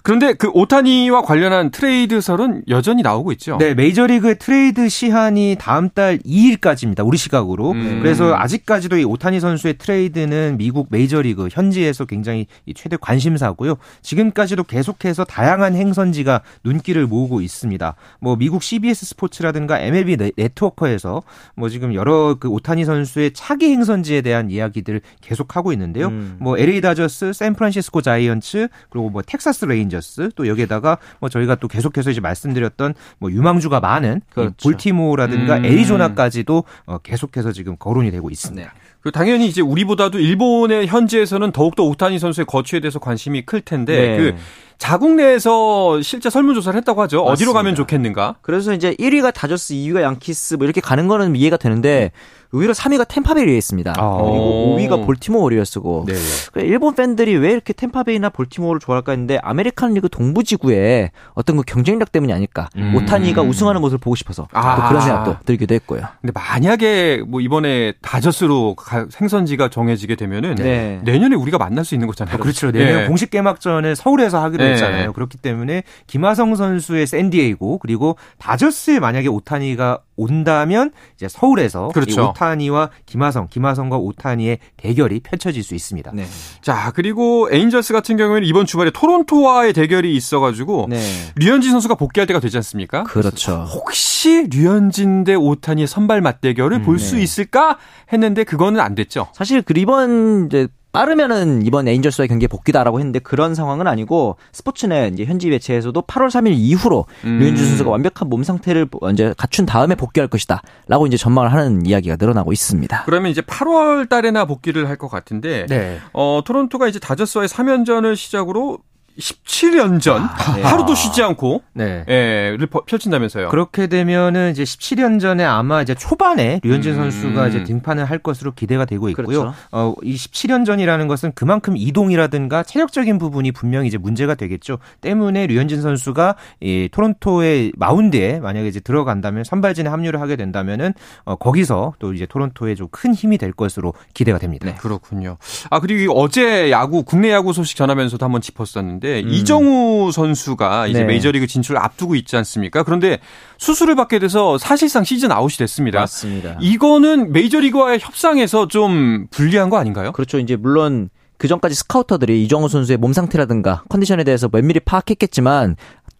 그런데 0.05 0.33
그 0.33 0.51
오타니와 0.53 1.23
관련한 1.23 1.71
트레이드설은 1.71 2.65
여전히 2.69 3.01
나오고 3.01 3.31
있죠. 3.31 3.57
네, 3.57 3.73
메이저리그의 3.73 4.37
트레이드 4.37 4.87
시한이 4.87 5.55
다음 5.59 5.89
달 5.89 6.19
2일까지입니다. 6.19 7.03
우리 7.03 7.17
시각으로. 7.17 7.71
음. 7.71 8.01
그래서 8.03 8.35
아직까지도 8.35 8.97
이 8.99 9.03
오타니 9.03 9.39
선수의 9.39 9.79
트레이드는 9.79 10.57
미국 10.59 10.89
메이저리그 10.91 11.49
현지에서 11.51 12.05
굉장히 12.05 12.45
이 12.67 12.75
최대 12.75 12.97
관심사고요. 13.01 13.77
지금까지도 14.03 14.65
계속해서 14.65 15.23
다양한 15.23 15.73
행선지가 15.73 16.41
눈길을 16.63 17.07
모으고 17.07 17.41
있습니다. 17.41 17.95
뭐 18.19 18.35
미국 18.35 18.61
CBS 18.61 19.07
스포츠라든가 19.07 19.79
MLB 19.79 20.17
네- 20.17 20.31
네트워크에서 20.37 21.23
뭐 21.55 21.67
지금 21.67 21.95
여러 21.95 22.35
그 22.39 22.47
오타니 22.47 22.85
선수의 22.85 23.31
차기 23.33 23.71
행선지에 23.71 24.21
대한 24.21 24.51
이야기들을 24.51 25.01
계속하고 25.21 25.73
있는데요. 25.73 26.09
음. 26.09 26.37
뭐 26.39 26.59
LA 26.59 26.81
다저스, 26.81 27.33
샌프란시스코 27.33 28.01
자이언츠, 28.01 28.67
그리고 28.91 29.09
뭐 29.09 29.23
텍사스 29.23 29.65
레인저스 29.65 30.29
또 30.36 30.47
여기에다가 30.47 30.97
뭐 31.19 31.29
저희가 31.29 31.55
또 31.55 31.67
계속해서 31.67 32.12
이제 32.12 32.21
말씀드렸던 32.21 32.93
뭐 33.19 33.31
유망주가 33.31 33.79
많은 33.79 34.17
이 34.17 34.34
그렇죠. 34.34 34.55
볼티모어라든가 34.63 35.58
음. 35.58 35.65
애리조나까지도 35.65 36.63
어, 36.86 36.97
계속해서 36.99 37.51
지금 37.51 37.75
거론이 37.77 38.12
되고 38.12 38.29
있습니다. 38.29 38.73
그 39.01 39.12
당연히 39.12 39.47
이제 39.47 39.62
우리보다도 39.62 40.19
일본의 40.19 40.88
현지에서는 40.88 41.51
더욱더 41.51 41.84
오타니 41.84 42.17
선수의 42.17 42.45
거취에 42.45 42.79
대해서 42.79 42.97
관심이 42.99 43.43
클 43.43 43.62
텐데 43.62 43.95
네. 43.95 44.17
그 44.17 44.36
자국 44.77 45.11
내에서 45.15 46.01
실제 46.01 46.29
설문조사를 46.29 46.77
했다고 46.77 47.01
하죠. 47.03 47.19
어디로 47.21 47.29
맞습니다. 47.53 47.53
가면 47.53 47.75
좋겠는가? 47.75 48.35
그래서 48.41 48.73
이제 48.73 48.93
1위가 48.95 49.33
다저스, 49.33 49.73
2위가 49.73 50.01
양키스 50.01 50.55
뭐 50.55 50.65
이렇게 50.65 50.81
가는 50.81 51.07
거는 51.07 51.35
이해가 51.35 51.57
되는데 51.57 52.11
의외로 52.51 52.73
3위가 52.73 53.05
템파베이에 53.09 53.57
있습니다. 53.57 53.91
아. 53.97 54.17
그리고 54.17 54.77
5위가 54.79 55.05
볼티모어 55.05 55.41
오리올스고 55.43 56.05
네. 56.07 56.13
그 56.53 56.61
일본 56.61 56.95
팬들이 56.95 57.35
왜 57.35 57.51
이렇게 57.51 57.73
템파베이나 57.73 58.29
볼티모어를 58.29 58.79
좋아할까 58.79 59.11
했는데 59.11 59.39
아메리칸 59.41 59.93
리그 59.93 60.07
동부지구에 60.07 61.11
어떤 61.33 61.57
그 61.57 61.63
경쟁력 61.65 62.11
때문이 62.13 62.31
아닐까. 62.31 62.69
음. 62.77 62.95
오타니가 62.95 63.41
우승하는 63.41 63.81
모습을 63.81 63.97
보고 63.99 64.15
싶어서 64.15 64.47
아. 64.53 64.75
또 64.77 64.88
그런 64.88 65.01
생각도 65.01 65.38
들기도 65.45 65.73
했고요. 65.75 66.03
근데 66.21 66.31
만약에 66.33 67.23
뭐 67.27 67.41
이번에 67.41 67.93
다저스로 68.01 68.75
가- 68.75 69.05
생선지가 69.09 69.69
정해지게 69.69 70.15
되면은 70.15 70.55
네. 70.55 71.01
내년에 71.03 71.35
우리가 71.35 71.57
만날 71.57 71.83
수 71.83 71.93
있는 71.95 72.07
거잖아요. 72.07 72.38
그렇죠. 72.38 72.71
내년 72.71 73.01
예. 73.03 73.07
공식 73.07 73.31
개막전을 73.31 73.95
서울에서 73.97 74.41
하기로 74.43 74.63
네. 74.63 74.64
했잖아요. 74.71 75.13
그렇기 75.13 75.38
때문에 75.38 75.84
김하성 76.08 76.56
선수의 76.56 77.08
샌디에이고 77.08 77.80
그리고 77.80 78.17
다저스에 78.39 78.99
만약에 78.99 79.28
오타니가 79.28 79.99
온다면 80.17 80.91
이제 81.15 81.28
서울에서 81.28 81.89
그렇죠. 81.89 82.21
이 82.21 82.23
오타니와 82.23 82.89
김하성, 83.06 83.47
김하성과 83.49 83.97
오타니의 83.97 84.60
대결이 84.78 85.19
펼쳐질 85.19 85.62
수 85.63 85.75
있습니다. 85.75 86.12
네. 86.13 86.25
자, 86.62 86.91
그리고 86.95 87.49
에인절스 87.51 87.93
같은 87.93 88.15
경우에는 88.15 88.47
이번 88.47 88.65
주말에 88.65 88.91
토론토와의 88.91 89.73
대결이 89.73 90.15
있어가지고 90.15 90.88
네. 90.89 91.01
류현진 91.36 91.71
선수가 91.71 91.95
복귀할 91.95 92.28
때가 92.28 92.39
되지 92.39 92.58
않습니까? 92.58 93.04
그렇죠. 93.04 93.65
혹시 93.69 94.47
류현진 94.51 95.25
대 95.25 95.36
오타니의 95.36 95.88
선발 95.88 96.21
맞대결을 96.21 96.82
볼수 96.84 97.15
네. 97.15 97.21
있을까 97.21 97.78
했는데 98.13 98.43
그거는 98.45 98.80
안 98.80 98.95
됐죠. 98.95 99.28
사실 99.34 99.62
그 99.62 99.73
이번 99.75 100.45
이제 100.47 100.67
빠르면은 100.95 101.62
이번 101.65 101.88
에인절스와의 101.88 102.27
경기에 102.27 102.47
복귀다라고 102.47 102.99
했는데 102.99 103.19
그런 103.19 103.53
상황은 103.53 103.86
아니고 103.88 104.38
스포츠net 104.51 105.13
이제 105.13 105.25
현지 105.25 105.49
매체에서도 105.49 106.01
8월 106.01 106.27
3일 106.29 106.53
이후로 106.55 107.05
음. 107.25 107.39
류현진 107.39 107.65
선수가 107.65 107.89
완벽한 107.89 108.27
몸 108.29 108.43
상태를 108.43 108.88
이제 109.13 109.34
갖춘 109.38 109.65
다음에 109.65 109.95
복귀할 109.95 110.27
것이다라고 110.27 111.05
이제 111.08 111.17
전망을 111.17 111.53
하는 111.53 111.86
이야기가 111.86 112.15
늘어나고 112.19 112.51
있습니다. 112.51 113.03
그러면 113.05 113.31
이제 113.31 113.41
8월 113.41 114.10
달에나 114.10 114.45
복귀를 114.45 114.89
할 114.89 114.95
것 114.95 115.10
같은데 115.10 115.65
네. 115.67 115.99
어, 116.13 116.41
토론토가 116.45 116.88
이제 116.88 116.99
다저스와의 116.99 117.49
3연전을 117.49 118.15
시작으로 118.15 118.79
17연전 119.19 120.56
네. 120.56 120.62
하루도 120.63 120.93
쉬지 120.95 121.23
않고 121.23 121.62
네. 121.73 122.04
예,를 122.10 122.67
버- 122.67 122.82
펼친다면서요. 122.86 123.49
그렇게 123.49 123.88
되면은 123.88 124.51
이제 124.51 124.63
17년 124.63 125.19
전에 125.19 125.43
아마 125.43 125.82
이제 125.82 125.93
초반에 125.95 126.60
류현진 126.63 126.93
음. 126.93 126.97
선수가 127.12 127.47
이제 127.47 127.63
등판을 127.63 128.06
할 128.06 128.19
것으로 128.19 128.51
기대가 128.54 128.86
되고 128.86 129.08
있고요. 129.10 129.25
그렇죠. 129.28 129.54
어, 129.71 129.93
이 130.04 130.15
17년 130.15 130.65
전이라는 130.65 131.08
것은 131.08 131.32
그만큼 131.36 131.75
이동이라든가 131.78 132.63
체력적인 132.63 133.17
부분이 133.17 133.51
분명히 133.51 133.88
이제 133.88 133.97
문제가 133.97 134.36
되겠죠. 134.36 134.80
때문에 135.01 135.47
류현진 135.47 135.82
선수가 135.82 136.36
이 136.62 136.89
토론토의 136.91 137.73
마운드에 137.78 138.39
만약에 138.39 138.67
이제 138.67 138.80
들어간다면 138.80 139.43
선발진에 139.43 139.89
합류를 139.89 140.19
하게 140.21 140.36
된다면은 140.36 140.93
어, 141.23 141.36
거기서 141.36 141.93
또 141.99 142.13
이제 142.13 142.25
토론토에 142.25 142.73
좀 142.75 142.86
큰 142.95 143.13
힘이 143.13 143.38
될 143.38 143.51
것으로 143.51 143.93
기대가 144.13 144.38
됩니다. 144.38 144.65
네, 144.67 144.75
그렇군요. 144.75 145.38
아 145.69 145.80
그리고 145.80 146.13
어제 146.17 146.71
야구 146.71 147.04
국내 147.04 147.32
야구 147.32 147.51
소식 147.51 147.75
전하면서도 147.75 148.23
한번 148.23 148.39
짚었었는데 148.41 149.04
음. 149.23 149.29
이정후 149.29 150.11
선수가 150.11 150.87
이제 150.87 150.99
네. 150.99 151.05
메이저리그 151.05 151.47
진출을 151.47 151.79
앞두고 151.81 152.15
있지 152.15 152.35
않습니까? 152.37 152.83
그런데 152.83 153.19
수술을 153.57 153.95
받게 153.95 154.19
돼서 154.19 154.57
사실상 154.57 155.03
시즌 155.03 155.31
아웃이 155.31 155.57
됐습니다. 155.57 155.99
맞습니다. 155.99 156.57
이거는 156.61 157.31
메이저리그와의 157.31 157.99
협상에서 157.99 158.67
좀 158.67 159.27
불리한 159.31 159.69
거 159.69 159.77
아닌가요? 159.77 160.11
그렇죠. 160.11 160.39
이제 160.39 160.55
물론 160.55 161.09
그 161.37 161.47
전까지 161.47 161.75
스카우터들이 161.75 162.43
이정후 162.43 162.69
선수의 162.69 162.97
몸 162.97 163.13
상태라든가 163.13 163.83
컨디션에 163.89 164.23
대해서 164.23 164.47
면밀히 164.47 164.79
파악했겠지만 164.79 165.75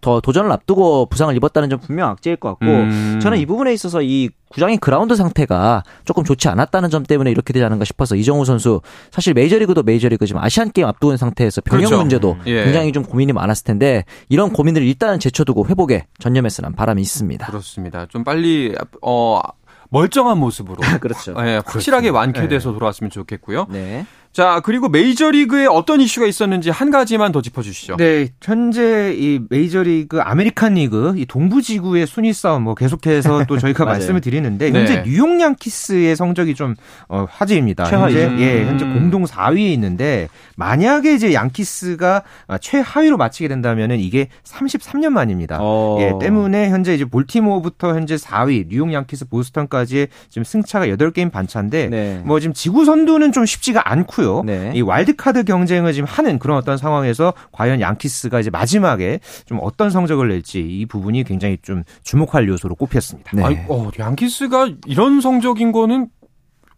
더 0.06 0.22
도전을 0.22 0.52
앞두고 0.52 1.08
부상을 1.08 1.36
입었다는 1.36 1.68
점 1.68 1.80
분명 1.80 2.12
악재일 2.12 2.36
것 2.36 2.50
같고 2.50 2.66
음. 2.68 3.20
저는 3.24 3.40
이 3.40 3.46
부분에 3.48 3.74
있어서 3.74 4.04
이 4.04 4.30
구장의 4.50 4.78
그라운드 4.78 5.16
상태가 5.16 5.82
조금 6.06 6.24
좋지 6.24 6.48
않았다는 6.48 6.92
점 6.92 7.02
때문에 7.02 7.32
이렇게 7.32 7.54
되지 7.54 7.66
않은가 7.66 7.86
싶어서 7.86 8.16
이정후 8.16 8.46
선수 8.46 8.82
사실 9.10 9.34
메이저리그도 9.34 9.82
메이저리그 9.82 10.28
지금 10.28 10.44
아시안 10.44 10.72
게임 10.72 10.88
앞두고 10.88 11.10
있는 11.10 11.18
상태에서 11.18 11.62
병역 11.62 11.88
그렇죠. 11.88 11.98
문제도 11.98 12.38
예. 12.46 12.66
굉장히 12.66 12.92
좀 12.92 13.02
고민이 13.02 13.34
많았을 13.34 13.64
텐데 13.64 14.06
이런 14.30 14.54
고민을 14.54 14.84
일단은 14.84 15.20
제쳐두고 15.20 15.66
회복에 15.70 16.06
전념했으란 16.20 16.74
바람이 16.76 17.02
있습니다. 17.02 17.48
그렇습니다. 17.48 18.06
좀 18.06 18.24
빨리 18.24 18.76
어 19.02 19.42
멀쩡한 19.90 20.38
모습으로 20.38 20.78
그렇죠. 21.02 21.34
예, 21.40 21.62
확실하게 21.66 22.10
완쾌돼서 22.10 22.74
돌아왔으면 22.74 23.10
좋겠고요. 23.10 23.66
네. 23.70 24.06
자 24.36 24.60
그리고 24.66 24.90
메이저리그에 24.90 25.66
어떤 25.66 26.02
이슈가 26.02 26.28
있었는지 26.28 26.70
한 26.70 26.92
가지만 26.92 27.32
더 27.32 27.42
짚어주시죠. 27.42 27.96
네, 27.96 28.28
현재 28.44 29.16
이 29.18 29.40
메이저리그 29.50 30.20
아메리칸 30.20 30.74
리그 30.74 31.14
이 31.16 31.26
동부 31.26 31.62
지구의 31.62 32.06
순위 32.06 32.34
싸움 32.34 32.64
뭐 32.64 32.76
계속해서 32.76 33.46
또 33.48 33.58
저희가. 33.58 33.86
말씀을 33.96 34.20
드리는데 34.20 34.72
네. 34.72 34.80
현재 34.80 35.04
뉴욕 35.04 35.40
양키스의 35.40 36.18
성적이 36.18 36.54
좀 36.54 36.76
어, 37.08 37.26
화제입니다. 37.30 37.86
현재 37.86 38.24
예, 38.38 38.64
음. 38.64 38.68
현재 38.68 38.84
공동 38.84 39.24
4위에 39.24 39.60
있는데 39.72 40.28
만약에 40.58 41.14
이제 41.14 41.34
양키스가 41.34 42.24
아, 42.48 42.58
최하위로 42.58 43.16
마치게 43.16 43.48
된다면은 43.48 44.02
이게 44.02 44.28
33년 44.44 45.12
만입니다. 45.12 45.60
어. 45.62 45.98
예, 46.02 46.12
때문에 46.20 46.70
현재 46.72 46.94
이제 46.94 47.06
볼티모어부터 47.06 47.96
현재 47.96 48.16
4위, 48.16 48.68
뉴욕 48.68 48.92
양키스, 48.92 49.30
보스턴까지 49.30 50.08
지금 50.28 50.44
승차가 50.44 50.88
8게임 50.88 51.32
반차인데 51.32 51.88
네. 51.88 52.22
뭐 52.26 52.42
지금 52.42 52.54
지구 52.54 52.84
선두는 52.84 53.32
좀 53.32 53.46
쉽지가 53.46 53.90
않고요. 53.90 54.25
네. 54.46 54.72
이 54.76 54.82
와일드카드 54.82 55.44
경쟁을 55.44 55.94
지금 55.94 56.08
하는 56.08 56.40
그런 56.40 56.58
어떤 56.58 56.78
상황에서 56.78 57.34
과연 57.52 57.82
양키스가 57.82 58.40
이제 58.40 58.50
마지막에 58.50 59.20
좀 59.46 59.60
어떤 59.62 59.90
성적을 59.90 60.30
낼지 60.30 60.60
이 60.60 60.86
부분이 60.86 61.24
굉장히 61.24 61.58
좀 61.62 61.84
주목할 62.04 62.48
요소로 62.48 62.76
꼽혔습니다. 62.76 63.32
네. 63.34 63.44
아니, 63.44 63.58
어, 63.68 63.90
양키스가 63.98 64.70
이런 64.86 65.22
성적인 65.22 65.72
거는 65.72 66.08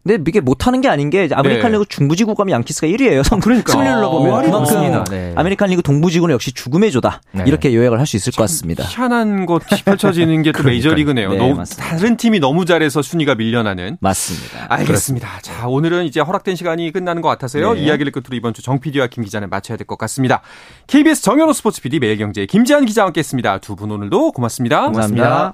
근데 0.07 0.23
이게 0.29 0.39
못하는 0.39 0.79
게 0.79 0.87
아닌 0.87 1.09
게 1.09 1.27
아메리칸 1.31 1.71
네. 1.71 1.77
리그 1.77 1.85
중부지구가 1.89 2.45
양키스가 2.49 2.87
1위예요. 2.87 3.41
그러니까. 3.41 3.73
승률로 3.73 4.09
보면 4.11 4.31
말이 4.31 4.47
그만큼. 4.47 5.03
네. 5.09 5.33
아메리칸 5.35 5.69
리그 5.69 5.81
동부지구는 5.81 6.33
역시 6.33 6.53
죽음의 6.53 6.91
조다. 6.91 7.21
네. 7.33 7.43
이렇게 7.45 7.73
요약을 7.75 7.99
할 7.99 8.07
수 8.07 8.15
있을 8.15 8.31
것 8.31 8.43
같습니다. 8.43 8.83
희한한 8.85 9.45
것이 9.45 9.83
펼쳐지는 9.83 10.41
게 10.43 10.51
또. 10.53 10.63
메이저리그네요. 10.63 11.31
네. 11.31 11.53
다른 11.77 12.15
팀이 12.15 12.39
너무 12.39 12.63
잘해서 12.65 13.01
순위가 13.01 13.35
밀려나는. 13.35 13.97
맞습니다. 13.99 14.67
알겠습니다. 14.69 15.27
자, 15.41 15.67
오늘은 15.67 16.05
이제 16.05 16.21
허락된 16.21 16.55
시간이 16.55 16.91
끝나는 16.93 17.21
것 17.21 17.27
같아서요. 17.29 17.73
네. 17.73 17.81
이야기를 17.81 18.11
끝으로 18.13 18.35
이번 18.35 18.53
주 18.53 18.61
정 18.61 18.79
PD와 18.79 19.07
김 19.07 19.23
기자는 19.23 19.49
마쳐야 19.49 19.77
될 19.77 19.85
것 19.87 19.97
같습니다. 19.97 20.41
KBS 20.87 21.21
정현호 21.21 21.53
스포츠 21.53 21.81
PD 21.81 21.99
매일경제 21.99 22.45
김지한 22.45 22.85
기자와 22.85 23.07
함께했습니다. 23.07 23.59
두 23.59 23.75
분 23.75 23.91
오늘도 23.91 24.31
고맙습니다. 24.31 24.81
감사합니다. 24.81 25.53